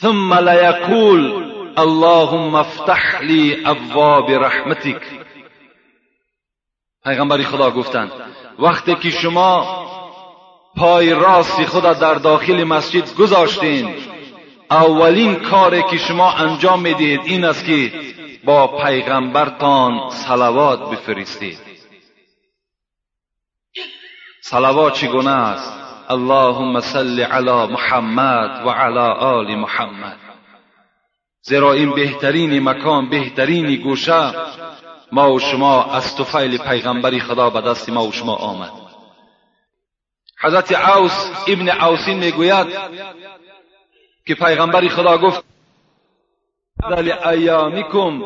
[0.02, 5.02] ثم لیقول اللهم افتح لی ابواب رحمتک
[7.04, 8.12] پیغمبری خدا گفتند
[8.60, 9.88] وقتی که شما
[10.78, 13.96] پای راستی خدا در داخل مسجد گذاشتین
[14.72, 17.92] اولین کاری که شما انجام می‌دید این است که
[18.44, 21.60] با پیغمبرتان صلوات بفرستید.
[24.42, 30.18] صلوات چگونه است؟ اللهم صل علی محمد و علی آل محمد.
[31.42, 34.32] زیرا این بهترین مکان بهترین گوشه
[35.12, 38.72] ما و شما از طفیل پیغمبری خدا به دست ما و شما آمد.
[40.42, 42.68] حضرت عوس ابن عوسین میگوید
[44.28, 45.44] که پیغمبری خدا گفت
[46.84, 48.22] افضل ایامکم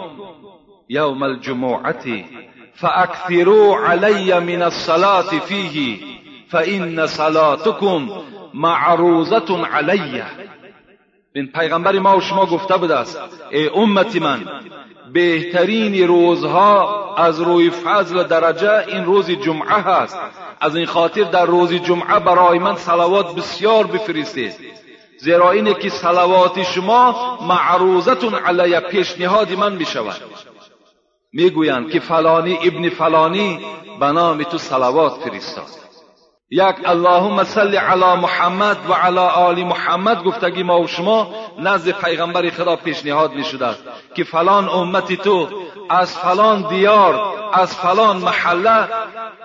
[0.89, 2.25] یوم الجمعة
[2.73, 6.10] فاکثروا علی من الصلاة فیه.
[6.51, 8.07] فان صلاتکم
[8.53, 9.41] معروضه
[9.73, 10.25] علیه
[11.35, 13.19] این پیغمبر ما و شما گفته بوده است
[13.51, 14.45] ای امتی من
[15.13, 20.19] بهترین روزها از روی فضل درجه این روز جمعه هست.
[20.61, 24.53] از این خاطر در روز جمعه برای من صلوات بسیار بفرستید.
[25.17, 30.21] زیرا اینه که صلوات شما معروضتون علی پیشنهاد من می شود
[31.33, 33.59] می‌گویند که فلانی ابن فلانی
[33.99, 35.90] به نام تو صلوات فرستاد.
[36.53, 42.49] یک اللهم صل علی محمد و علی آل محمد گفتگی ما و شما نزد پیغمبر
[42.49, 43.75] خدا پیشنهاد می شده
[44.15, 45.47] که فلان امتی تو
[45.89, 48.87] از فلان دیار از فلان محله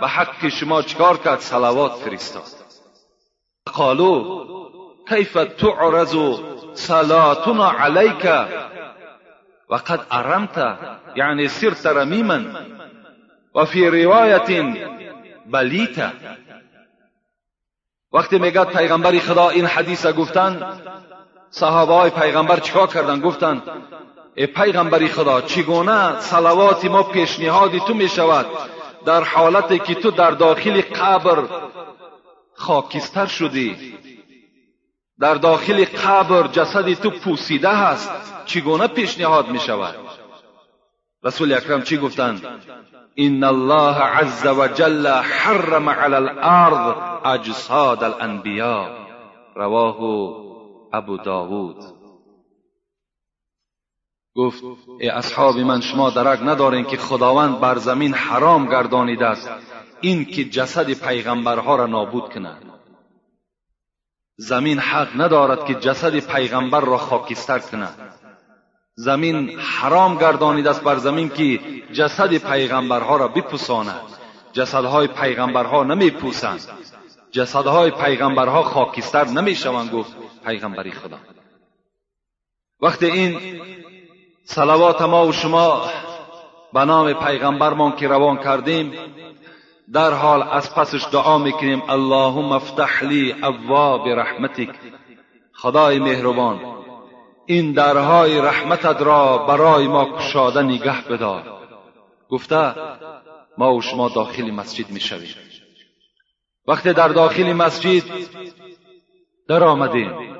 [0.00, 2.42] به حق شما چکار کرد؟ صلوات فرستاد.
[3.74, 4.44] قالو
[5.08, 6.16] کیف تعرض
[6.74, 8.26] صلاتنا علیک؟
[9.70, 10.78] وقد ارمت
[11.16, 12.38] یعنی سرت رمیما
[13.54, 14.64] و فی روایت
[15.50, 16.12] بلیت.
[18.12, 20.80] وقتی میگه پیغمبر خدا این حدیث گفتن
[21.50, 23.62] صحابه های پیغمبر چیکار کردن؟ گفتن
[24.34, 28.46] ای پیغمبری خدا چگونه صلوات ما پیشنهاد تو می شود
[29.04, 31.42] در حالتی که تو در داخل قبر
[32.54, 33.94] خاکستر شدی.
[35.20, 38.10] در داخل قبر جسد تو پوسیده هست.
[38.46, 39.94] چگونه پیشنهاد می شود
[41.24, 42.46] رسول اکرم چی گفتند
[43.18, 48.88] ان الله عز وجل حرم على الارض اجساد الانبیاء
[49.56, 49.96] رواه
[50.92, 51.76] ابو داود.
[54.36, 54.62] گفت
[55.00, 59.50] ای اصحاب من شما درک ندارین که خداوند بر زمین حرام گردانیده است.
[60.00, 62.72] این که جسد پیغمبرها را نابود کند.
[64.36, 68.05] زمین حق ندارد که جسد پیغمبر را خاکستر کند.
[68.98, 71.60] زمین حرام گردانیده است بر زمین که
[71.92, 74.00] جسد پیغمبرها را بپوساند.
[74.52, 76.60] جسدهای پیغمبرها نمیپوسند.
[77.30, 81.18] جسدهای پیغمبرها خاکستر نمی‌شوند گفت پیغمبری خدا.
[82.80, 83.60] وقتی این
[84.44, 85.90] صلوات ما و شما
[86.72, 88.92] به نام پیغمبرمان که روان کردیم
[89.92, 94.70] در حال از پسش دعا می‌کنیم اللهم افتح لی ابواب رحمتک.
[95.52, 96.75] خدای مهربان.
[97.46, 101.42] این درهای رحمتت را برای ما کشاده نگه بدار.
[102.28, 102.74] گفته
[103.58, 105.34] ما و شما داخل مسجد می‌شویم.
[106.68, 108.02] وقتی در داخل مسجد
[109.48, 110.36] در آمدیم.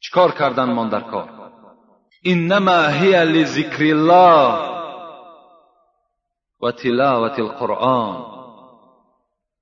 [0.00, 1.28] چکار کردن من در کار؟
[2.24, 4.70] انما هی لذکر الله
[6.62, 8.26] و تلاوت القرآن.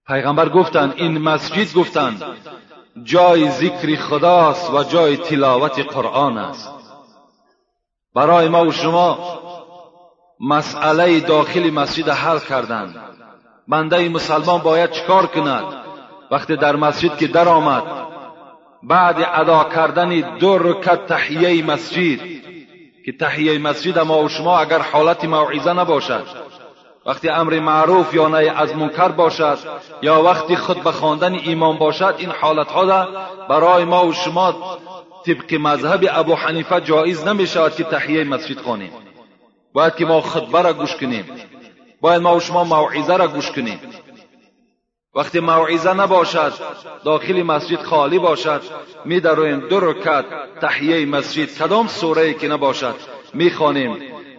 [0.07, 2.23] پیغمبر گفتند این مسجد گفتند
[3.04, 6.72] جای ذکر خداست و جای تلاوت قرآن است.
[8.14, 9.18] برای ما و شما
[10.40, 12.96] مسئله داخل مسجد حل کردند
[13.68, 15.64] بنده مسلمان باید چکار کند؟
[16.30, 17.82] وقتی در مسجد که در آمد
[18.82, 22.20] بعد ادا کردن دو رکت تحیه مسجد
[23.04, 26.47] که تحیه مسجد ما و شما اگر حالت موعظه نباشد
[27.09, 29.59] وقتی امر معروف یا نهی از منکر باشد
[30.03, 33.07] یا وقتی خود به خواندن ایمان باشد این حالت ها
[33.49, 34.79] برای ما و شما
[35.27, 38.92] طبق مذهب ابو حنیفه جایز نمی شود که تحیه مسجد خوانیم.
[39.73, 41.25] باید که ما خطبه را گوش کنیم.
[42.01, 43.81] باید ما و شما موعظه را گوش کنیم.
[45.14, 46.53] وقتی موعظه نباشد
[47.05, 48.62] داخل مسجد خالی باشد
[49.05, 50.25] می درویم دو رکت
[50.61, 51.59] تحیه مسجد.
[51.59, 52.94] کدام سوره که نباشد
[53.35, 53.97] می خوانیم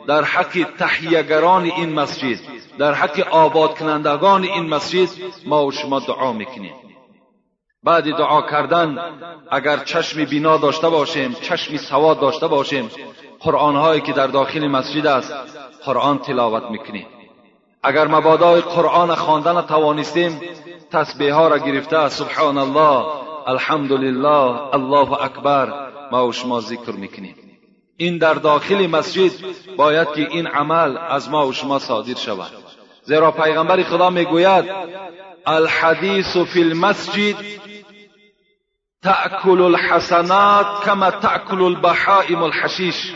[0.08, 5.10] در حق تحیهگران این مسجد در حق آباد کنندگان این مسجد
[5.46, 6.74] ما و شما دعا می‌کنیم.
[7.84, 8.98] بعد دعا کردن
[9.52, 12.92] اگر چشم بینا داشته باشیم چشم سواد داشته باشیم
[13.40, 15.34] قرآن هایی که در داخل مسجد است
[15.86, 17.08] قرآن تلاوت می‌کنیم.
[17.84, 20.42] اگر مبادای قرآن خواندن توانستیم
[20.92, 23.06] تسبیح ها را گرفته سبحان الله
[23.48, 27.36] الحمد لله الله اکبر ما و شما ذکر می‌کنیم.
[27.98, 29.32] این در داخل مسجد
[29.78, 32.69] باید که این عمل از ما و شما صادر شود.
[33.04, 34.66] زیرا پیغمبر خدا می‌گوید
[35.46, 37.36] الحدیث فی المسجد
[39.04, 43.14] تأکل الحسنات کما تأکل البحائم الحشیش.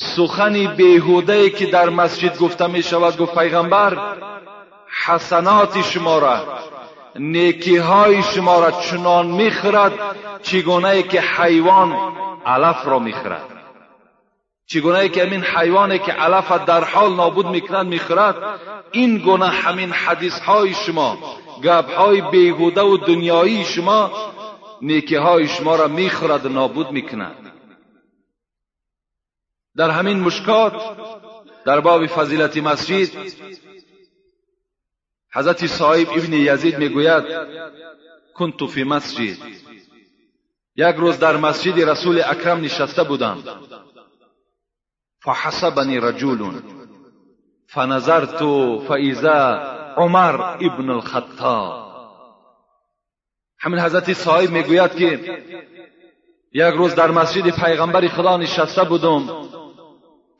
[0.00, 3.98] سخنی بیهوده که در مسجد گفته می شود گفت پیغمبر
[5.06, 6.58] حسنات شما را
[7.16, 9.92] نیکی های شما را چنان می‌خورد
[10.42, 11.96] چگونه که حیوان
[12.46, 13.53] علف را می‌خورد
[14.66, 18.60] چگونه که همین حیوانی که علف در حال نابود می‌کند می‌خورد
[18.92, 21.18] این گونه همین حدیث های شما
[21.62, 24.10] گپ های بیهوده و دنیایی شما
[24.82, 27.52] نیکی های شما را می‌خورد و نابود می‌کند.
[29.76, 30.96] در همین مشکات
[31.66, 33.08] در باب فضیلت مسجد
[35.34, 37.24] حضرت صاحب ابن یزید می‌گوید
[38.34, 39.36] کنت فی مسجد.
[40.76, 43.42] یک روز در مسجد رسول اکرم نشسته بودم.
[45.24, 46.50] فحسبنی رجل.
[47.66, 48.38] فنظرت
[48.88, 51.84] فاذا عمر ابن الخطاب.
[53.58, 55.20] همین حضرت صاحب می‌گوید که
[56.52, 59.28] یک روز در مسجد پیغمبر خدا نشسته بودم.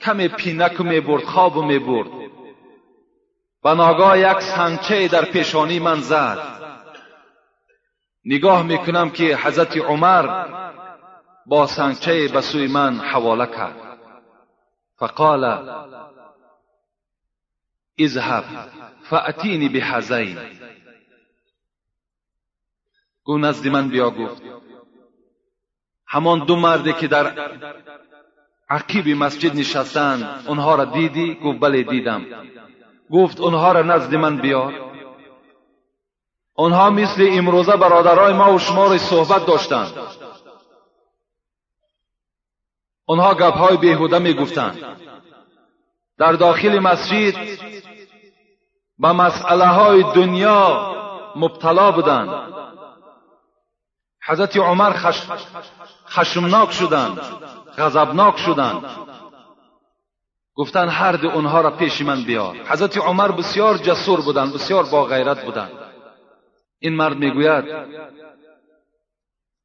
[0.01, 2.09] کمی پینک می‌برد خواب می‌برد.
[3.65, 6.39] و ناگاه یک سنگچه در پیشانی من زد.
[8.25, 10.47] نگاه می‌کنم که حضرت عمر
[11.47, 13.94] با سنگچه به سوی من حواله کرد.
[14.99, 15.45] فقال
[17.99, 18.45] اذهب
[19.03, 20.39] فاتینی بحزین
[23.25, 24.43] گو نزد من بیا گفت
[26.07, 27.33] همان دو مردی که در
[28.71, 32.27] عقیب مسجد نشستند اونها را دیدی؟ گفت بله دیدم.
[33.11, 34.75] گفت اونها را نزد من بیار
[36.55, 39.93] اونها مثل امروزه برادرای ما و شما را صحبت داشتند.
[43.07, 44.85] اونها گپهای بیهوده می‌گفتند.
[46.19, 47.35] در داخل مسجد
[48.99, 50.95] به مسئله های دنیا
[51.37, 52.55] مبتلا بودند.
[54.27, 55.23] حضرت عمر خش...
[56.09, 57.21] خشمناک شدند
[57.79, 58.85] غضبناک شدند.
[60.55, 62.57] گفتند هر دو اونها را پیش من بیار.
[62.57, 65.73] حضرت عمر بسیار جسور بودند بسیار با غیرت بودند.
[66.79, 67.65] این مرد می‌گوید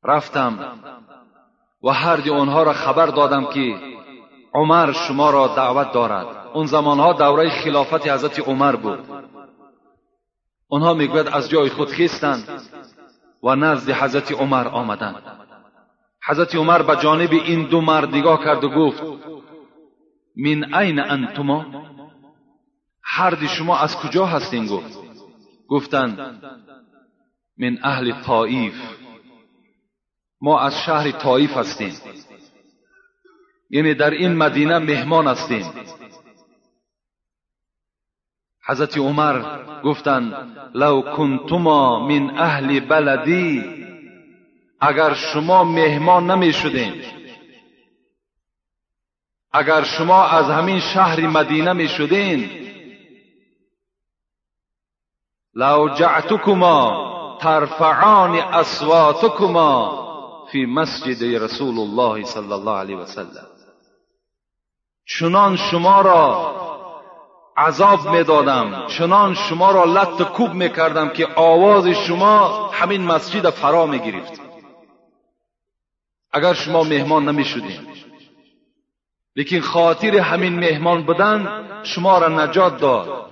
[0.03, 0.79] رفتم
[1.83, 3.75] و هر دو آنها را خبر دادم که
[4.53, 6.27] عمر شما را دعوت دارد.
[6.53, 8.99] اون زمانها دوره خلافت حضرت عمر بود.
[10.69, 12.61] آنها می‌گوید از جای خود خیستند
[13.43, 15.23] و نزد حضرت عمر آمدند.
[16.27, 19.03] حضرت عمر به جانب این دو مرد نگاه کرد و گفت
[20.35, 21.65] من عین انتما؟
[23.03, 24.99] هر دی شما از کجا هستین؟ گفت.
[25.67, 26.19] گفتند
[27.57, 28.73] من اهل طائف.
[30.41, 31.93] ما از شهر طائف هستیم.
[33.69, 35.65] یعنی در این مدینه مهمان هستیم.
[38.67, 39.41] حضرت عمر
[39.81, 40.33] گفتند
[40.73, 43.79] لو کنتما من اهل بلدی.
[44.81, 47.03] اگر شما مهمان نمی شدین
[49.51, 52.49] اگر شما از همین شهر مدینه می شدین
[55.55, 60.08] لو جعتکما ترفعان اصواتکما.
[60.51, 63.47] فی مسجد رسول الله صلی الله علیه وسلم.
[65.05, 66.55] چنان شما را
[67.57, 68.87] عذاب می‌دادم.
[68.87, 74.41] چنان شما را لط کوب می‌کردم که آواز شما همین مسجد فرا می‌گرفت.
[76.31, 77.87] اگر شما مهمان نمی‌شدین.
[79.35, 83.29] لیکن خاطر همین مهمان بودن شما را نجات داد.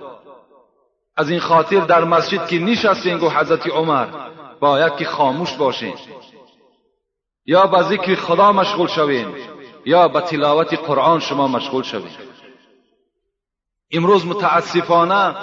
[1.16, 4.06] از این خاطر در مسجد که نشستین گو حضرت عمر
[4.60, 5.94] باید که خاموش باشین.
[7.48, 9.26] یا به ذکر خدا مشغول شوین
[9.86, 12.12] یا به تلاوت قرآن شما مشغول شوین.
[13.92, 15.34] امروز متاسفانه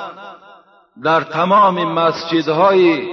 [1.03, 3.09] در تمام مسجدهایی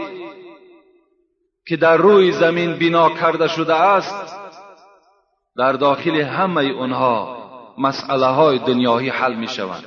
[1.69, 4.37] که در روی زمین بنا کرده شده است
[5.57, 7.43] در داخل همه اونها
[7.79, 9.85] مسئله های دنیایی حل می شوند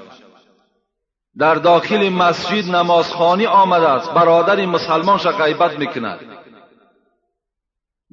[1.37, 6.34] در داخل مسجد نمازخانی آمده است برادر مسلمان شا غیبت می‌کند.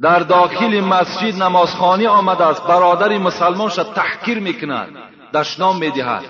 [0.01, 2.63] در داخل مسجد نمازخانی آمده است.
[2.63, 4.97] برادر مسلمان شا تحکیر می‌کند.
[5.35, 6.25] دشنام می‌دهد.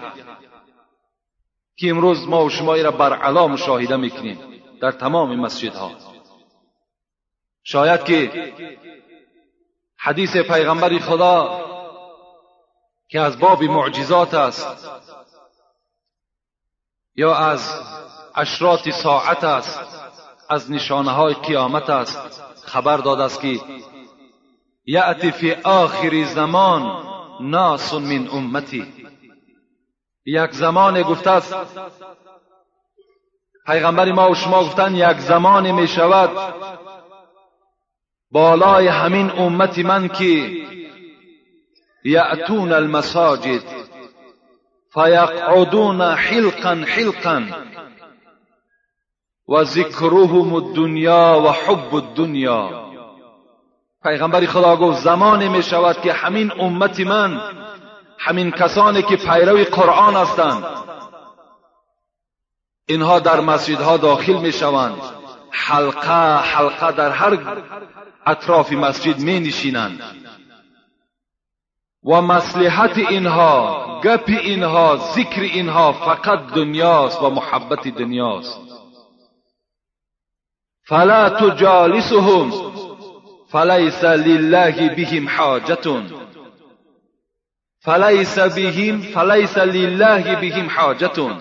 [1.77, 4.39] که امروز ما و شما را بر علا مشاهده می‌کنیم
[4.81, 5.91] در تمام مسجدها.
[7.65, 8.53] شاید که
[9.97, 11.65] حدیث پیغمبر خدا
[13.09, 14.89] که از باب معجزات است
[17.17, 17.81] یا از
[18.35, 19.81] اشراط ساعت است
[20.49, 22.43] از نشانه های قیامت است
[22.73, 23.61] خبر داد است که
[24.87, 27.05] یأتی فی آخر زمان
[27.41, 28.87] ناس من امتی.
[30.27, 31.55] یک زمان گفته است
[33.67, 36.31] پیغمبر ما و شما گفتن یک زمان می شود
[38.31, 40.51] بالای همین امت من که
[42.05, 43.63] یأتون المساجد
[44.95, 47.43] فیقعدون حلقا حلقا.
[49.49, 52.83] و ذکرهم الدنیا و حب الدنیا.
[54.03, 57.41] پیغمبر خدا گفت زمانی می شود که همین امت من
[58.19, 60.65] همین کسانی که پیرو قرآن هستند
[62.87, 64.99] اینها در مسجدها داخل می شوند.
[65.51, 67.39] حلقه حلقه در هر
[68.27, 70.01] اطراف مسجد می نشینند.
[72.05, 78.72] و مصلحت اینها گپ اینها ذکر اینها فقط دنیاست و محبت دنیاست.
[80.85, 82.53] فلا تجالسهم.
[83.49, 86.11] فلیس لله بهم حاجتون.
[87.81, 91.33] فلیس بهم فلیس لله بهم حاجتون.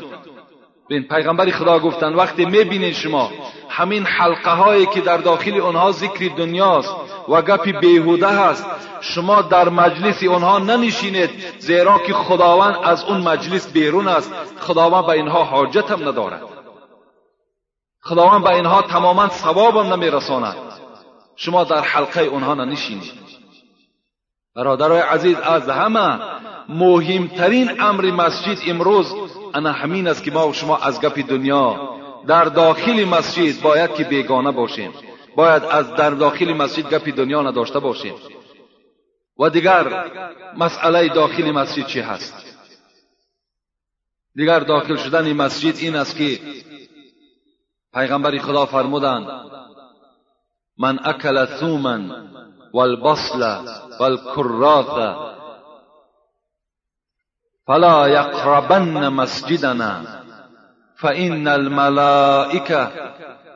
[0.89, 3.32] بین پیغمبر خدا گفتن وقتی می‌بینید شما
[3.70, 6.96] همین حلقه هایی که در داخل آنها ذکر دنیاست
[7.30, 8.66] و گپی بیهوده هست
[9.02, 11.30] شما در مجلس آنها ننشینید
[11.60, 14.34] زیرا که خداوند از اون مجلس بیرون است.
[14.60, 16.42] خداوند به اینها حاجت هم ندارد.
[18.04, 20.56] خداوند به اینها تماما ثواب هم نمیرساند
[21.36, 23.12] شما در حلقه آنها ننشینید
[24.56, 26.20] برادرای عزیز از همه
[26.70, 29.14] مهمترین امر مسجد امروز
[29.54, 31.89] انا همین است که ما و شما از گپ دنیا
[32.28, 34.93] در داخل مسجد باید که بیگانه باشیم
[35.36, 38.14] باید از در داخل مسجد گپ دنیا نداشته باشیم
[39.39, 40.06] و دیگر
[40.58, 42.58] مسئله داخل مسجد چی هست
[44.36, 46.39] دیگر داخل شدن مسجد این است که
[47.94, 49.28] پیغمبر خدا فرمودند
[50.78, 52.00] من اکل ثوما
[52.74, 53.44] والبصل
[54.00, 55.16] والکراث.
[57.68, 60.02] فلا یقربن مسجدنا
[60.96, 62.92] فان الملائکه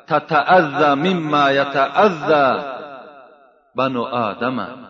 [0.07, 2.63] تتأذى مما يتأذى
[3.75, 4.85] بنو آدم.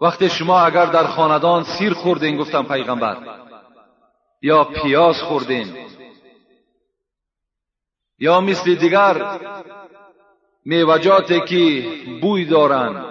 [0.00, 3.16] وقتی شما اگر در خاندان سیر خوردین گفتم پیغمبر
[4.42, 5.91] یا پیاز خوردین
[8.22, 9.38] یا مثل دیگر
[10.64, 11.84] میوجاتی که
[12.20, 13.04] بوی دارند.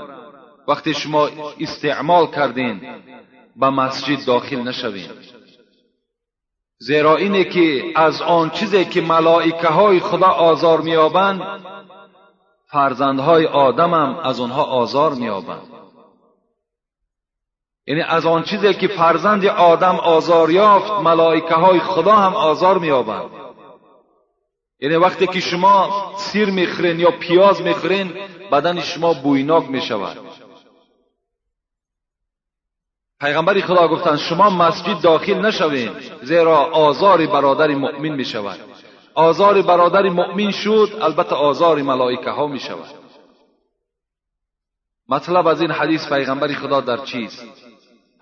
[0.68, 2.82] وقتی شما استعمال کردین
[3.56, 5.10] به مسجد داخل نشوین.
[6.80, 11.42] زیرا اینه که از آن چیزی که ملائکه های خدا آزار میابند
[12.68, 15.68] فرزندهای آدم هم از آنها آزار میابند
[17.88, 23.41] یعنی از آن چیزی که فرزند آدم آزار یافت ملائکه های خدا هم آزار میابند
[24.82, 28.14] یعنی وقتی که شما سیر می‌خورین یا پیاز می‌خورین
[28.52, 30.18] بدن شما بویناک می‌شود.
[33.22, 38.60] پیغمبر خدا گفتند شما مسجد داخل نشوین زیرا آزار برادر مؤمن می شود
[39.14, 43.02] آزار برادر مؤمن شد البته آزار ملائکه ها می شود
[45.10, 47.46] مطلب از این حدیث پیغمبر خدا در چیست؟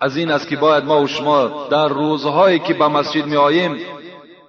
[0.00, 3.99] از این است که باید ما و شما در روزهایی که به مسجد می آییم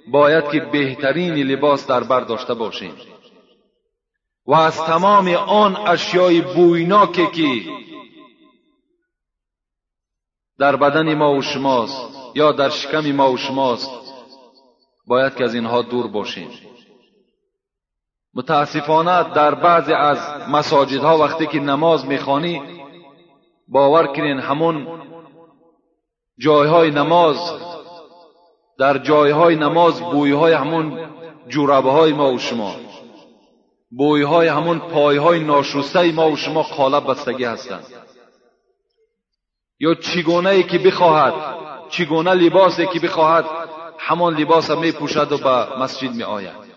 [0.07, 2.93] باید که بهترین لباس در بر داشته باشیم.
[4.45, 7.71] و از تمام آن اشیای بویناکی که
[10.59, 13.91] در بدن ما و شماست یا در شکم ما و شماست
[15.07, 16.49] باید که از اینها دور باشیم.
[18.33, 20.17] متاسفانه در بعضی از
[20.49, 22.61] مساجدها وقتی که نماز می‌خوانی
[23.67, 25.01] باور کنین همون
[26.39, 27.37] جایهای نماز
[28.81, 31.09] در جایهای نماز بویهای همون
[31.47, 32.75] جوربه های ما و شما.
[33.91, 37.85] بویهای همون پایهای ناشسته ما و شما قالب بستگی هستند.
[39.79, 41.33] یا چگونه ای که بخواهد
[41.89, 43.45] چگونه لباسی که بخواهد
[43.99, 46.71] همان لباس می پوشد و به مسجد می آید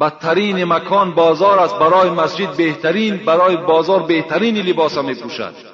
[0.00, 5.73] بدترین مکان بازار است برای مسجد بهترین برای بازار بهترین لباس می پوشد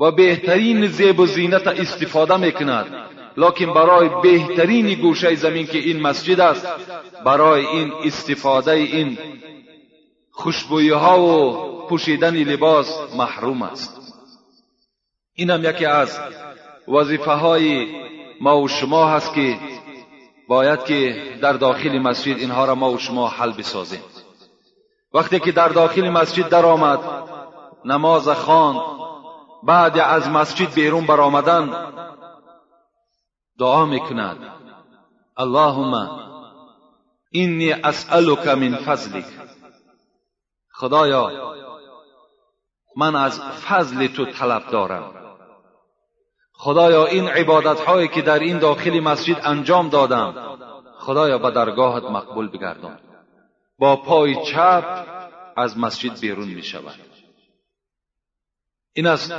[0.00, 2.86] و بهترین زیب و زینت استفاده می کند
[3.36, 6.66] لکن برای بهترین گوشه زمین که این مسجد است
[7.24, 9.18] برای این استفاده این
[10.30, 14.14] خوشبویی ها و پوشیدن لباس محروم است.
[15.34, 16.18] این هم یکی از
[16.88, 17.86] وظیفه های
[18.40, 19.58] ما و شما هست که
[20.48, 24.00] باید که در داخل مسجد اینها را ما و شما حل بسازیم.
[25.14, 26.98] وقتی که در داخل مسجد در آمد
[27.84, 28.76] نماز خان
[29.62, 31.92] بعد از مسجد بیرون برآمدن
[33.58, 34.38] دعا می‌کند.
[35.36, 36.10] اللهم
[37.30, 39.24] اینی اسألک من فضلک.
[40.72, 41.54] خدایا
[42.96, 45.14] من از فضل تو طلب دارم.
[46.52, 50.58] خدایا این عبادت هایی که در این داخل مسجد انجام دادم
[50.98, 52.98] خدایا به درگاهت مقبول بگردان.
[53.78, 55.06] با پای چپ
[55.56, 57.07] از مسجد بیرون می شود
[58.98, 59.32] این از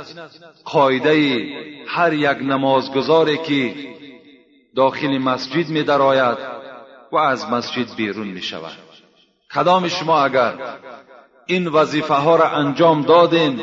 [0.64, 1.44] قاعده
[1.88, 3.74] هر یک نمازگزاری که
[4.76, 6.38] داخل مسجد می درآید
[7.12, 8.72] و از مسجد بیرون می شود
[9.54, 10.54] کدام شما اگر
[11.46, 13.60] این وظیفه ها را انجام دادین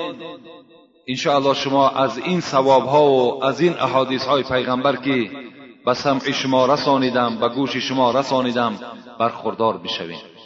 [1.07, 5.31] انشاءالله شما از این ثواب ها و از این احادیث های پیغمبر که
[5.85, 8.79] به سمع شما رسانیدم به گوش شما رسانیدم
[9.19, 10.37] برخوردار بشوید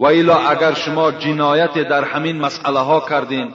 [0.00, 3.54] و ایلا اگر شما جنایت در همین مسئله ها کردین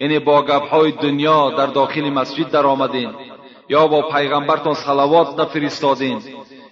[0.00, 3.14] یعنی با گپ های دنیا در داخل مسجد در آمدین
[3.68, 6.22] یا با پیغمبرتان صلوات نفرستادین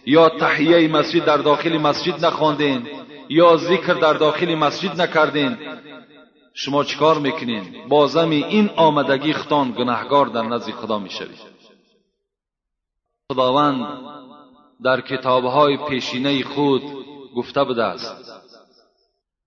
[0.06, 2.88] یا تحیه مسجد در داخل مسجد نخواندین
[3.28, 5.56] یا ذکر در داخل مسجد نکردین.
[6.54, 11.38] شما چیکار می‌کنین؟ بازمی این آمدگی ختان گناهگار در نزد خدا می‌شوید.
[13.32, 13.86] خداوند
[14.84, 16.82] در کتابهای پیشینه خود
[17.36, 18.32] گفته بوده است.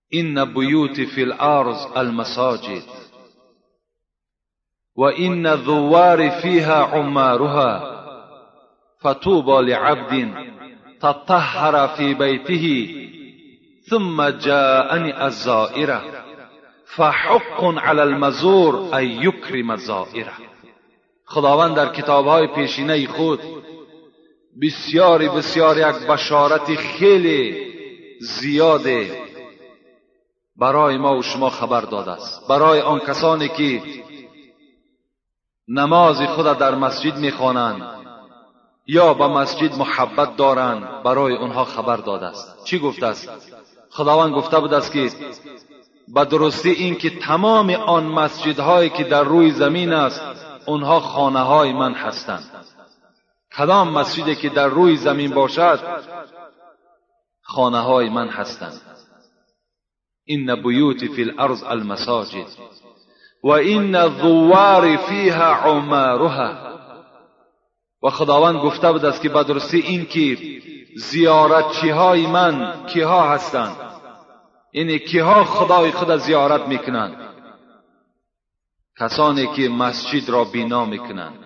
[0.08, 2.99] این بیوت فی الارض المساجد.
[4.96, 8.00] و این ذوار فیها عمارها
[9.02, 10.28] فطوبى لعبد
[11.02, 12.94] تطهر في بيته
[13.90, 16.02] ثم جاءني الزائره
[16.96, 20.32] فحق على المزور ان یکرم زائره
[21.24, 23.40] خداوند در کتابهای پیشینه خود
[24.62, 27.70] بسیاری بسیار یک بشارت خیلی
[28.20, 28.86] زیاد
[30.56, 32.48] برای ما و شما خبر داده است.
[32.48, 33.82] برای آن کسانی که
[35.70, 37.82] نماز خود در مسجد می‌خوانند.
[38.86, 41.02] یا به مسجد محبت دارند.
[41.02, 42.64] برای آنها خبر داده است.
[42.64, 43.28] چی گفته است؟
[43.90, 45.10] خداوند گفته بود است که
[46.14, 50.20] به درستی این که تمام آن مسجدهایی که در روی زمین است
[50.66, 52.44] اونها خانه های من هستند.
[53.58, 55.80] کدام مسجدی که در روی زمین باشد
[57.42, 58.80] خانه های من هستند.
[60.24, 62.46] این بیوت فی الارض المساجد.
[63.44, 66.70] و الظوار فیها عمارها.
[68.02, 70.38] و خداوند گفته بود است که به این که
[70.96, 73.76] زیارتچی های من کیها هستند.
[74.72, 77.16] یعنی کیها خدای خود زیارت می‌کنند.
[79.00, 81.38] کسانی که مسجد را بینا می‌کنند.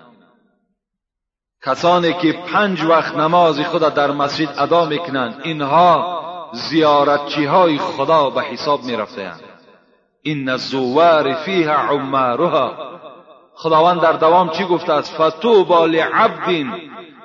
[1.65, 5.41] کسانی که پنج وقت نماز خود در مسجد ادا می‌کنند.
[5.45, 6.21] اینها
[6.53, 9.54] زیارتچی های خدا به حساب می‌رفتند
[10.27, 12.73] این الزوار فیها عمارها.
[13.55, 16.67] خداوند در دوام چی گفته است؟ فتوبا لعبد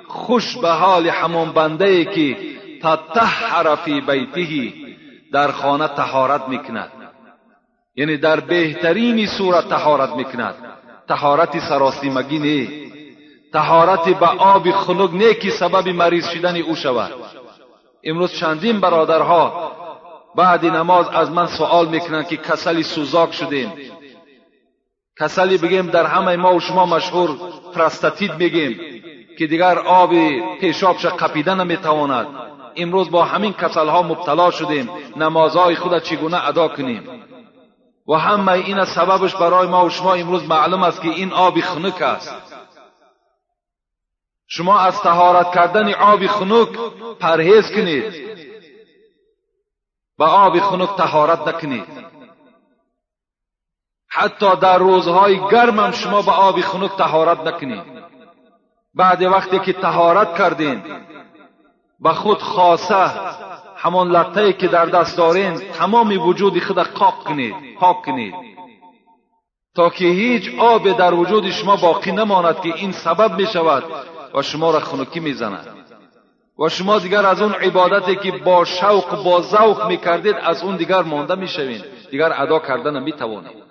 [0.08, 2.36] خوش به حال همون بنده ای که
[2.82, 4.72] تطهر فی بیته
[5.32, 6.92] در خانه تهارت می‌کند.
[7.96, 10.54] یعنی در بهترین صورت تهارت می‌کند.
[11.08, 12.68] تهارت سراسیمگی نه.
[13.52, 17.12] تهارت به آب خنک نه که سبب مریض شدن او شود.
[18.04, 19.72] امروز چندین برادرها
[20.36, 23.72] بعد نماز از من سوال می‌کنند که کسلی سوزاک شدیم.
[25.20, 27.30] کسلی بگیم در همه ما و شما مشهور
[27.74, 28.80] پرستاتید میگیم
[29.38, 30.10] که دیگر آب
[30.60, 32.26] پیشابش قپیدن نمی‌تواند.
[32.76, 34.90] امروز با همین کسلها مبتلا شدیم.
[35.16, 37.02] نمازهای خود چگونه ادا کنیم؟
[38.08, 42.02] و همه این سببش برای ما و شما امروز معلوم است که این آب خنک
[42.02, 42.34] است.
[44.46, 46.68] شما از تهارت کردن آب خنک
[47.20, 48.29] پرهیز کنید.
[50.20, 51.84] به آب خنک تهارت نکنید
[54.08, 57.82] حتی در روزهای گرم هم شما به آب خنک تهارت نکنید
[58.94, 60.82] بعد وقتی که تهارت کردین
[62.00, 63.10] به خود خاصه
[63.76, 68.34] همان لطه که در دست دارین تمام وجود خود قاق کنید پاک کنید
[69.74, 73.84] تا که هیچ آب در وجود شما باقی نماند که این سبب می شود
[74.34, 75.79] و شما را خنکی می زند
[76.60, 80.76] و شما دیگر از اون عبادتی که با شوق با ذوق می کردید از اون
[80.76, 83.70] دیگر مانده می شوید دیگر ادا کردن نمی توانید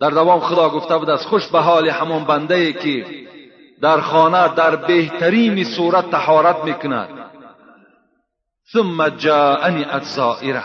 [0.00, 3.06] در دوام خدا گفته بود از خوش به حال همان بنده که
[3.82, 7.08] در خانه در بهترین صورت تحارت می کند
[8.72, 10.62] ثم جاءنی الزائره.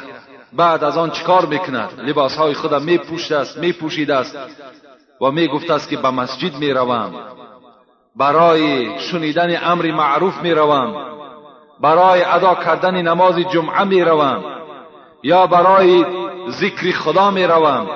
[0.54, 4.38] بعد از آن چکار می‌کند؟ لباس های خود می پوشیده است می پوشیده است.
[5.22, 7.14] و می گفته است که به مسجد می روم
[8.16, 11.14] برای شنیدن امر معروف می روم
[11.80, 14.43] برای ادا کردن نماز جمعه می روم.
[15.23, 16.05] یا برای
[16.49, 17.88] ذکر خدا می روم.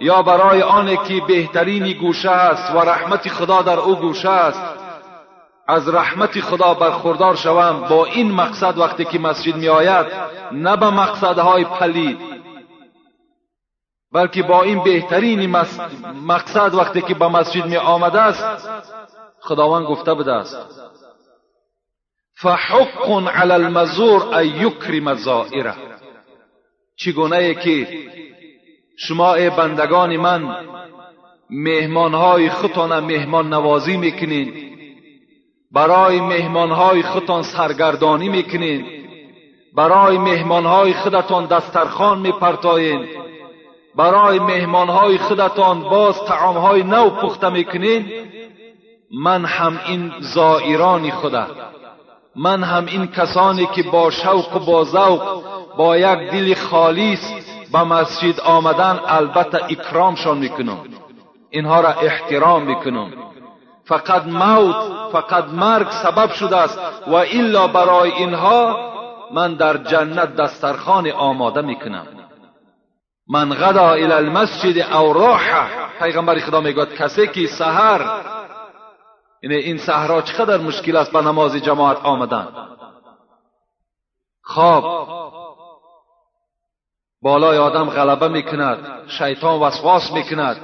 [0.00, 4.62] یا برای آنه که بهترین گوشه است و رحمت خدا در او گوشه است.
[5.68, 10.06] از رحمت خدا برخوردار شوم با این مقصد وقتی که مسجد می آید
[10.52, 12.18] نه به مقصدهای پلید
[14.12, 15.56] بلکه با این بهترین
[16.26, 18.44] مقصد وقتی که به مسجد می آمده است
[19.40, 20.56] خداوند گفته بوده است.
[22.42, 25.74] فحق علی المزور ان یکرم زائره.
[26.96, 27.88] چگونه که
[28.98, 30.56] شما ای بندگان من
[31.50, 34.54] مهمانهای خودتان مهمان نوازی می‌کنین
[35.72, 38.86] برای مهمانهای خودتان سرگردانی می‌کنین
[39.76, 43.06] برای مهمانهای خودتان دسترخوان میپرتایین
[43.96, 48.12] برای مهمانهای خودتان باز طعامهای نو پخته می‌کنین
[49.22, 51.46] من هم این زائرانی خدا
[52.38, 55.42] من هم این کسانی که با شوق و با ذوق
[55.76, 57.32] با یک دل خالیص
[57.72, 60.78] به مسجد آمدن البته اکرامشان می‌کنم.
[61.50, 63.12] اینها را احترام می‌کنم.
[63.84, 64.76] فقط موت
[65.12, 68.76] فقط مرگ سبب شده است و الا برای اینها
[69.34, 72.06] من در جنت دسترخان آماده می‌کنم.
[73.30, 75.66] من غدا الى المسجد او راحه
[75.98, 78.00] پیغمبر خدا می‌گوید کسی که سحر
[79.42, 82.48] یعنی این سهرها چقدر مشکل است به نماز جماعت آمدن
[84.42, 84.84] خواب
[87.22, 90.56] بالای آدم غلبه می‌کند شیطان وسواس می‌کند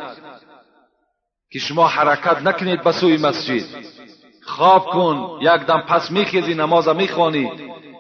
[1.53, 3.65] که شما حرکت نکنید به سوی مسجد
[4.43, 7.53] خواب کن یک دم پس میخیزی نماز می‌خوانی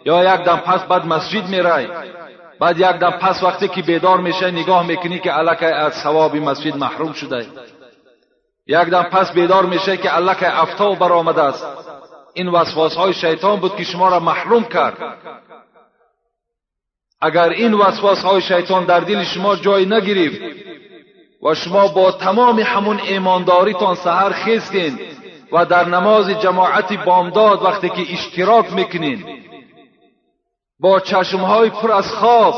[0.04, 1.88] یا یک دم پس بعد مسجد میرای
[2.60, 6.76] بعد یک دم پس وقتی که بیدار میشه نگاه می‌کنی که الکه از ثواب مسجد
[6.76, 7.46] محروم شده
[8.66, 11.66] یک دم پس بیدار میشه که الکه افتاو برآمده است.
[12.34, 14.98] این وسواس های شیطان بود که شما را محروم کرد.
[17.20, 20.40] اگر این وسواس های شیطان در دل شما جای نگرفت
[21.42, 24.98] و شما با تمام همون ایمانداریتان سهر خیستین
[25.52, 29.24] و در نماز جماعت بامداد وقتی که اشتراک می‌کنین
[30.80, 32.54] با چشمهای پر از خواب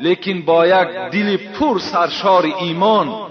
[0.00, 3.30] لیکن با یک دل پر سرشار ایمان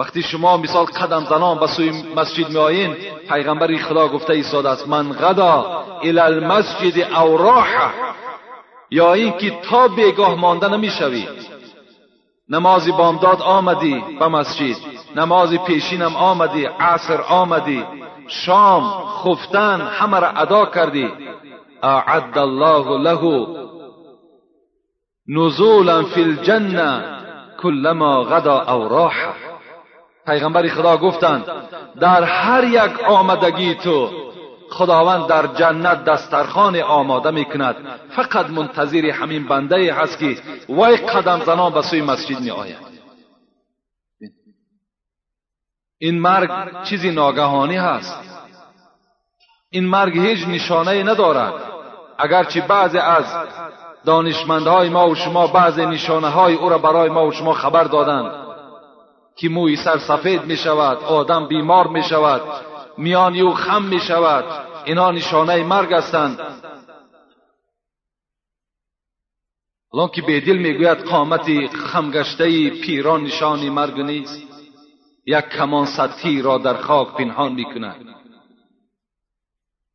[0.00, 2.96] وقتی شما مثال قدم زنان به سوی مسجد می آیین
[3.28, 7.90] پیغمبر خدا گفته ایستاده است من غدا الى المسجد او راحه
[8.90, 11.28] یا اینکه تا بیگاه مانده نمی شوی
[12.48, 14.76] نماز بامداد آمدی به مسجد
[15.16, 17.84] نماز پیشینم آمدی عصر آمدی
[18.28, 21.08] شام خفتن همه را ادا کردی.
[21.82, 23.46] اعد الله له
[25.28, 27.04] نزولا فی الجنه
[27.62, 29.14] کلما غدا او راح
[30.26, 31.44] پیغمبر خدا گفتند
[32.00, 34.10] در هر یک آمدگی تو
[34.70, 37.76] خداوند در جنت دسترخان آماده می‌کند.
[38.16, 40.36] فقط منتظر همین بنده هست که
[40.68, 42.90] وای قدم زنان به سوی مسجد می آید.
[45.98, 46.50] این مرگ
[46.84, 48.18] چیزی ناگهانی هست.
[49.70, 51.54] این مرگ هیچ نشانه ندارد.
[52.18, 53.24] اگرچه بعضی از
[54.04, 58.39] دانشمندهای ما و شما بعضی نشانه های او را برای ما و شما خبر دادند.
[59.40, 62.42] که موی سر سفید می شود آدم بیمار می شود
[62.98, 64.44] میان او خم می شود
[64.84, 66.40] اینا نشانه مرگ هستند.
[69.94, 74.42] الان که بیدل می‌گوید قامت خمگشته پیران نشانی مرگ نیست
[75.26, 78.06] یک کمان سطحی را در خاک پنهان می‌کند.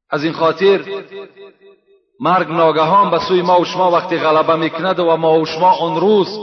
[0.10, 0.86] از این خاطر
[2.20, 6.00] مرگ ناگهان به سوی ما و شما وقتی غلبه می‌کند و ما و شما آن
[6.00, 6.40] روز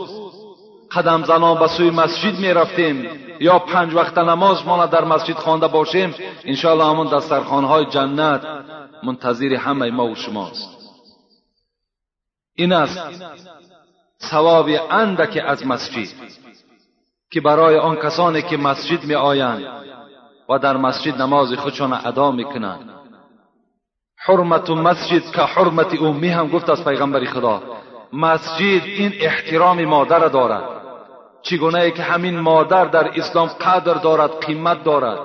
[0.95, 3.09] قدم زنان به سوی مسجد می رفتیم
[3.41, 6.15] یا پنج وقت نماز ما در مسجد خوانده باشیم
[6.45, 8.47] انشاءالله همون دسترخوانهای جنت
[9.03, 10.69] منتظر همه ما و شماست
[12.55, 13.01] این است
[14.31, 16.09] ثواب اندک از مسجد
[17.31, 19.65] که برای آن کسانی که مسجد می آیند
[20.49, 22.91] و در مسجد نماز خودشان ادا می‌کنند
[24.17, 27.63] حرمت مسجد که حرمت امی هم گفت از پیغمبر خدا
[28.13, 30.82] مسجد این احترام مادر دارد
[31.43, 35.19] چگونه ای که همین مادر در اسلام قدر دارد قیمت دارد.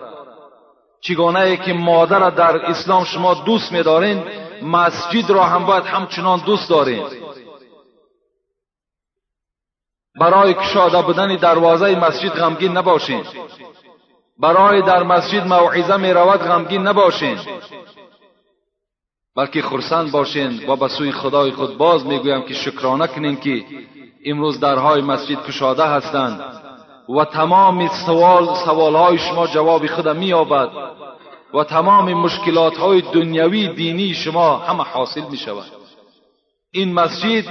[1.02, 4.24] چگونه ای که مادر در اسلام شما دوست میدارین
[4.62, 7.04] مسجد را هم باید همچنان دوست دارین.
[10.20, 13.24] برای کشاده بودن دروازه مسجد غمگین نباشین.
[14.40, 17.40] برای در مسجد موعظه می رود غمگین نباشین.
[19.36, 23.66] بلکه خرسند باشین و به سوی خدای خود باز می‌گویم که شکرانه کنین که
[24.28, 26.42] امروز درهای مسجد کشاده هستند
[27.10, 30.70] و تمام سوال سوالهای شما جواب خود مییابد
[31.54, 35.64] و تمام مشکلات های دنیوی دینی شما همه حاصل می شود
[36.72, 37.44] این مسجد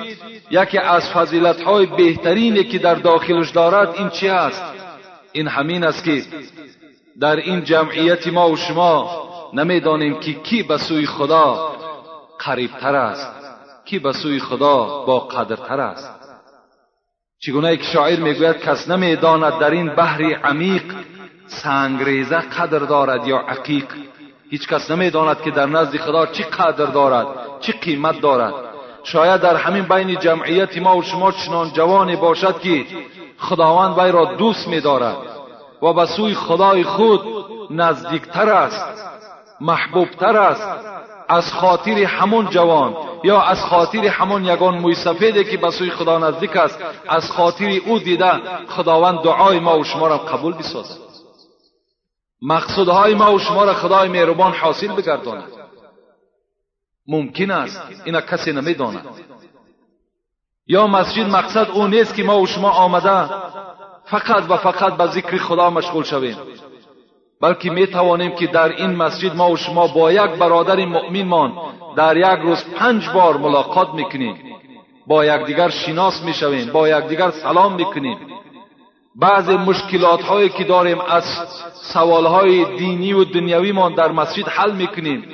[0.51, 4.63] یکی از فضیلت های بهترینی که در داخلش دارد این چی است؟
[5.33, 6.23] این همین است که
[7.21, 11.73] در این جمعیت ما و شما نمی‌دانیم که کی به سوی خدا
[12.39, 13.33] قریبتر است
[13.85, 16.16] کی به سوی خدا با قدرتر است.
[17.41, 20.83] چگونه که شاعر می‌گوید کس نمی‌داند در این بحری عمیق
[21.47, 23.87] سنگریزه قدر دارد یا عقیق.
[24.51, 27.27] هیچ کس نمی‌داند که در نزد خدا چی قدر دارد
[27.61, 28.55] چی قیمت دارد.
[29.05, 32.87] شاید در همین بین جمعیت ما و شما چنان جوانی باشد که
[33.39, 35.17] خداوند وی را دوست میدارد
[35.83, 37.21] و به سوی خدای خود
[37.71, 38.87] نزدیکتر است
[39.61, 40.69] محبوبتر است
[41.29, 42.97] از خاطر همون جوان.
[43.25, 47.81] یا از خاطر همون یگان موی سفیده که به سوی خدا نزدیک است از خاطر
[47.87, 48.33] او دیده
[48.69, 51.07] خداوند دعای ما و شما را قبول بسازد
[52.43, 55.53] مقصودهای ما و شما را خدای مهربان حاصل بگرداند.
[57.09, 59.07] ممکن است اینا کسی نمی‌داند.
[60.67, 63.35] یا مسجد مقصد او نیست که ما و شما آمده
[64.05, 66.37] فقط و فقط به ذکر خدا مشغول شویم.
[67.41, 71.53] بلکه می توانیم که در این مسجد ما و شما با یک برادر مؤمنمان
[71.97, 74.37] در یک روز پنج بار ملاقات می‌کنیم.
[75.07, 78.19] با یکدیگر شناس می‌شویم با یکدیگر سلام می‌کنیم.
[79.17, 81.25] بعض مشکلات هایی که داریم از
[81.93, 85.25] سوال های دینی و دنیوی ما در مسجد حل می‌کنیم.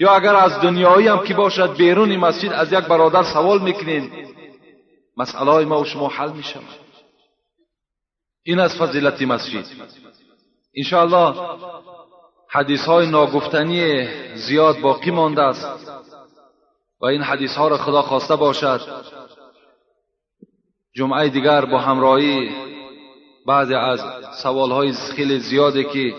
[0.00, 4.12] یا اگر از دنیایی هم که باشد بیرون مسجد از یک برادر سوال می‌کنیم
[5.16, 6.62] مسئله های ما و شما حل می‌شود.
[8.44, 9.64] این از فضیلت مسجد.
[10.76, 11.34] انشاءالله
[12.50, 15.66] حدیث های ناگفتنی زیاد باقی مانده است
[17.00, 18.80] و این حدیث ها را خدا خواسته باشد.
[20.94, 22.50] جمعه دیگر با همراهی
[23.46, 24.00] بعضی از
[24.42, 26.14] سوال های خیلی زیاده که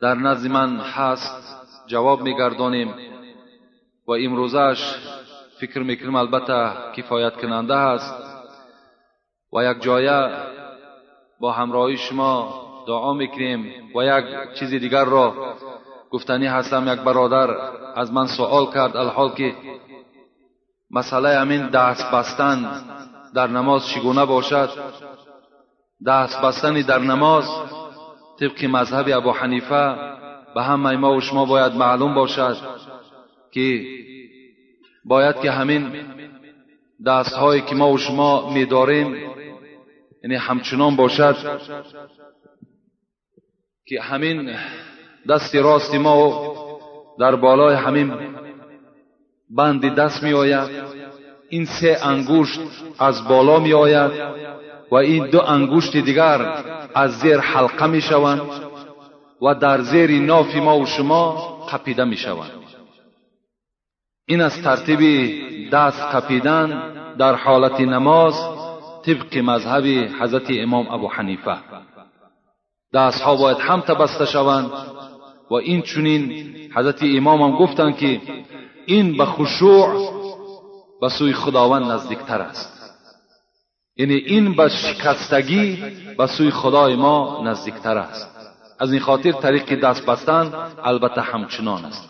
[0.00, 1.56] در نزد من هست
[1.86, 2.94] جواب میگردانیم
[4.06, 4.94] و امروزش
[5.60, 8.14] فکر می‌کنیم البته کفایت کننده هست
[9.52, 10.30] و یک جایه
[11.40, 14.24] با همراهی شما دعا می‌کنیم و یک
[14.58, 15.54] چیز دیگر را.
[16.10, 17.50] گفتنی هستم یک برادر
[17.96, 19.54] از من سوال کرد الحال که
[20.90, 22.82] مسئله همین دست بستن
[23.34, 24.70] در نماز چگونه باشد؟
[26.06, 27.44] دست بستنی در نماز
[28.40, 29.96] طبق مذهب ابو حنیفه
[30.54, 32.56] به همه ما و شما باید معلوم باشد
[33.52, 33.84] که
[35.04, 35.92] باید که همین
[37.06, 39.16] دست هایی که ما و شما میداریم
[40.22, 41.36] یعنی همچنان باشد
[43.88, 44.56] که همین
[45.28, 46.54] دست راست ما
[47.18, 48.14] در بالای همین
[49.50, 50.70] بند دست می آید.
[51.48, 52.60] این سه انگشت
[52.98, 54.10] از بالا می آید
[54.90, 56.64] و این دو انگشت دیگر
[56.94, 58.40] از زیر حلقه می شوند
[59.42, 61.32] و در زیر ناف ما و شما
[61.72, 62.50] قپیده می شوند.
[64.26, 65.00] این از ترتیب
[65.70, 68.34] دست قپیدن در حالت نماز
[69.06, 69.84] طبق مذهب
[70.20, 71.56] حضرت امام ابو حنیفه.
[72.94, 74.70] دستها باید هم بسته شوند.
[75.50, 78.20] و این چونین حضرت امام هم گفتند که
[78.86, 80.12] این به خشوع
[81.00, 82.78] به سوی خداوند نزدیکتر است.
[83.96, 85.84] یعنی این به شکستگی
[86.18, 88.28] به سوی خدای ما نزدیکتر است.
[88.78, 90.52] از این خاطر طریق دست بستن
[90.84, 92.08] البته همچنان است.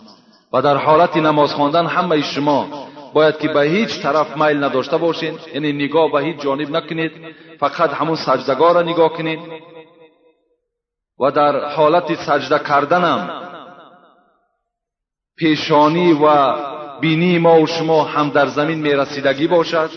[0.53, 5.39] و در حالت نماز خواندن همه شما باید که به هیچ طرف میل نداشته باشین.
[5.55, 7.13] یعنی نگاه به هیچ جانب نکنید.
[7.61, 9.39] فقط همون سجدگاه را نگاه کنید.
[11.21, 13.43] و در حالت سجده کردنم.
[15.37, 16.55] پیشانی و
[17.01, 19.91] بینی ما و شما هم در زمین میرسیدگی باشد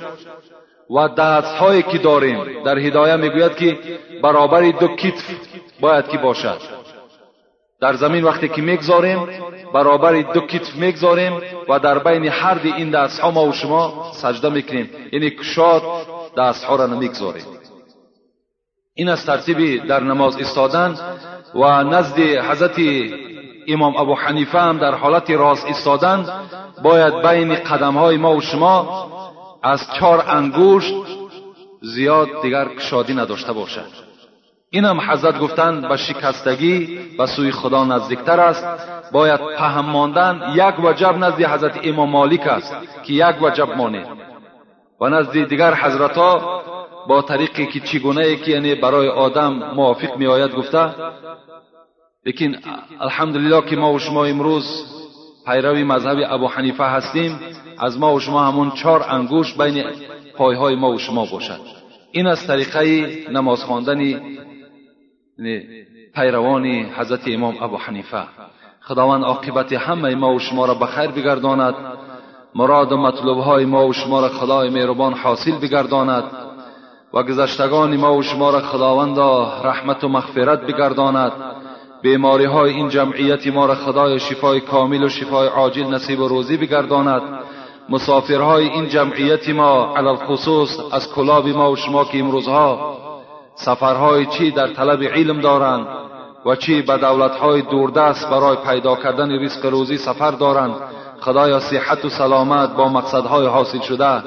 [0.90, 3.78] و دستهایی که داریم در هدایه می‌گوید که
[4.24, 5.24] برابر دو کتف
[5.80, 6.62] باید که باشد.
[7.82, 9.28] در زمین وقتی که می‌گذاریم
[9.74, 14.50] برابر دو کتف می‌گذاریم و در بین هر دی این دستها ما و شما سجده
[14.50, 14.90] می‌کنیم.
[15.12, 15.84] یعنی کشاد
[16.38, 17.46] دستها را نمی‌گذاریم
[18.96, 20.96] این از ترتیب در نماز استادن
[21.56, 22.80] و نزد حضرت
[23.68, 26.26] امام ابو حنیفه هم در حالت راست استادن
[26.84, 29.08] باید بین قدم های ما و شما
[29.64, 30.94] از چهار انگشت
[31.82, 34.12] زیاد دیگر کشادی نداشته باشد.
[34.70, 38.66] این هم حضرت گفتند به شکستگی به سوی خدا نزدیکتر است.
[39.12, 44.06] باید پهم ماندن یک وجب نزد حضرت امام مالک است که یک وجب مانه.
[45.02, 46.62] و نزد دیگر حضرت ها
[47.08, 50.94] با طریقی که چگونه که یعنی برای آدم موافق می آید گفته
[52.26, 52.56] لیکن
[53.00, 54.66] الحمدلله که ما و شما امروز
[55.46, 57.40] پیروی مذهب ابو حنیفه هستیم
[57.78, 59.84] از ما و شما همون چهار انگوش بین
[60.36, 61.60] پایهای ما و شما باشد.
[62.12, 65.66] این از طریقه نماز خواندن یعنی
[66.16, 68.24] پیروان حضرت امام ابو حنیفه.
[68.82, 71.76] خداوند عاقبت همه ما و شما را به خیر بگرداند
[72.56, 76.24] مراد و مطلوب های ما و شما را خدای مهربان حاصل بگرداند.
[77.14, 79.20] و گذشتگان ما و شما را خداوند
[79.64, 81.32] رحمت و مغفرت بگرداند.
[82.02, 86.58] بیماری های این جمعیت ما را خدای شفای کامل و شفای عاجل نصیب و روزی
[86.58, 87.22] بگرداند.
[87.90, 92.98] مسافرهای این جمعیت ما علال خصوص از کلاب ما و شما که امروزها
[93.56, 95.88] سفرهای چی در طلب علم دارند
[96.46, 100.76] و چی به دولتهای دوردست برای پیدا کردن ریسک روزی سفر دارند.
[101.22, 104.22] خدایا صحت و سلامت با مقصدهای حاصل شده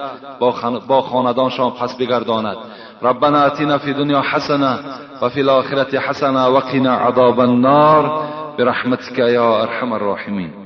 [0.88, 2.56] با خاندانشان پس بگرداند.
[3.02, 4.78] ربنا اتنا فی دنیا حسنه
[5.22, 8.22] و فی الاخرة حسنه وقنا عذاب النار.
[8.58, 10.63] برحمتك یا ارحم الراحمین.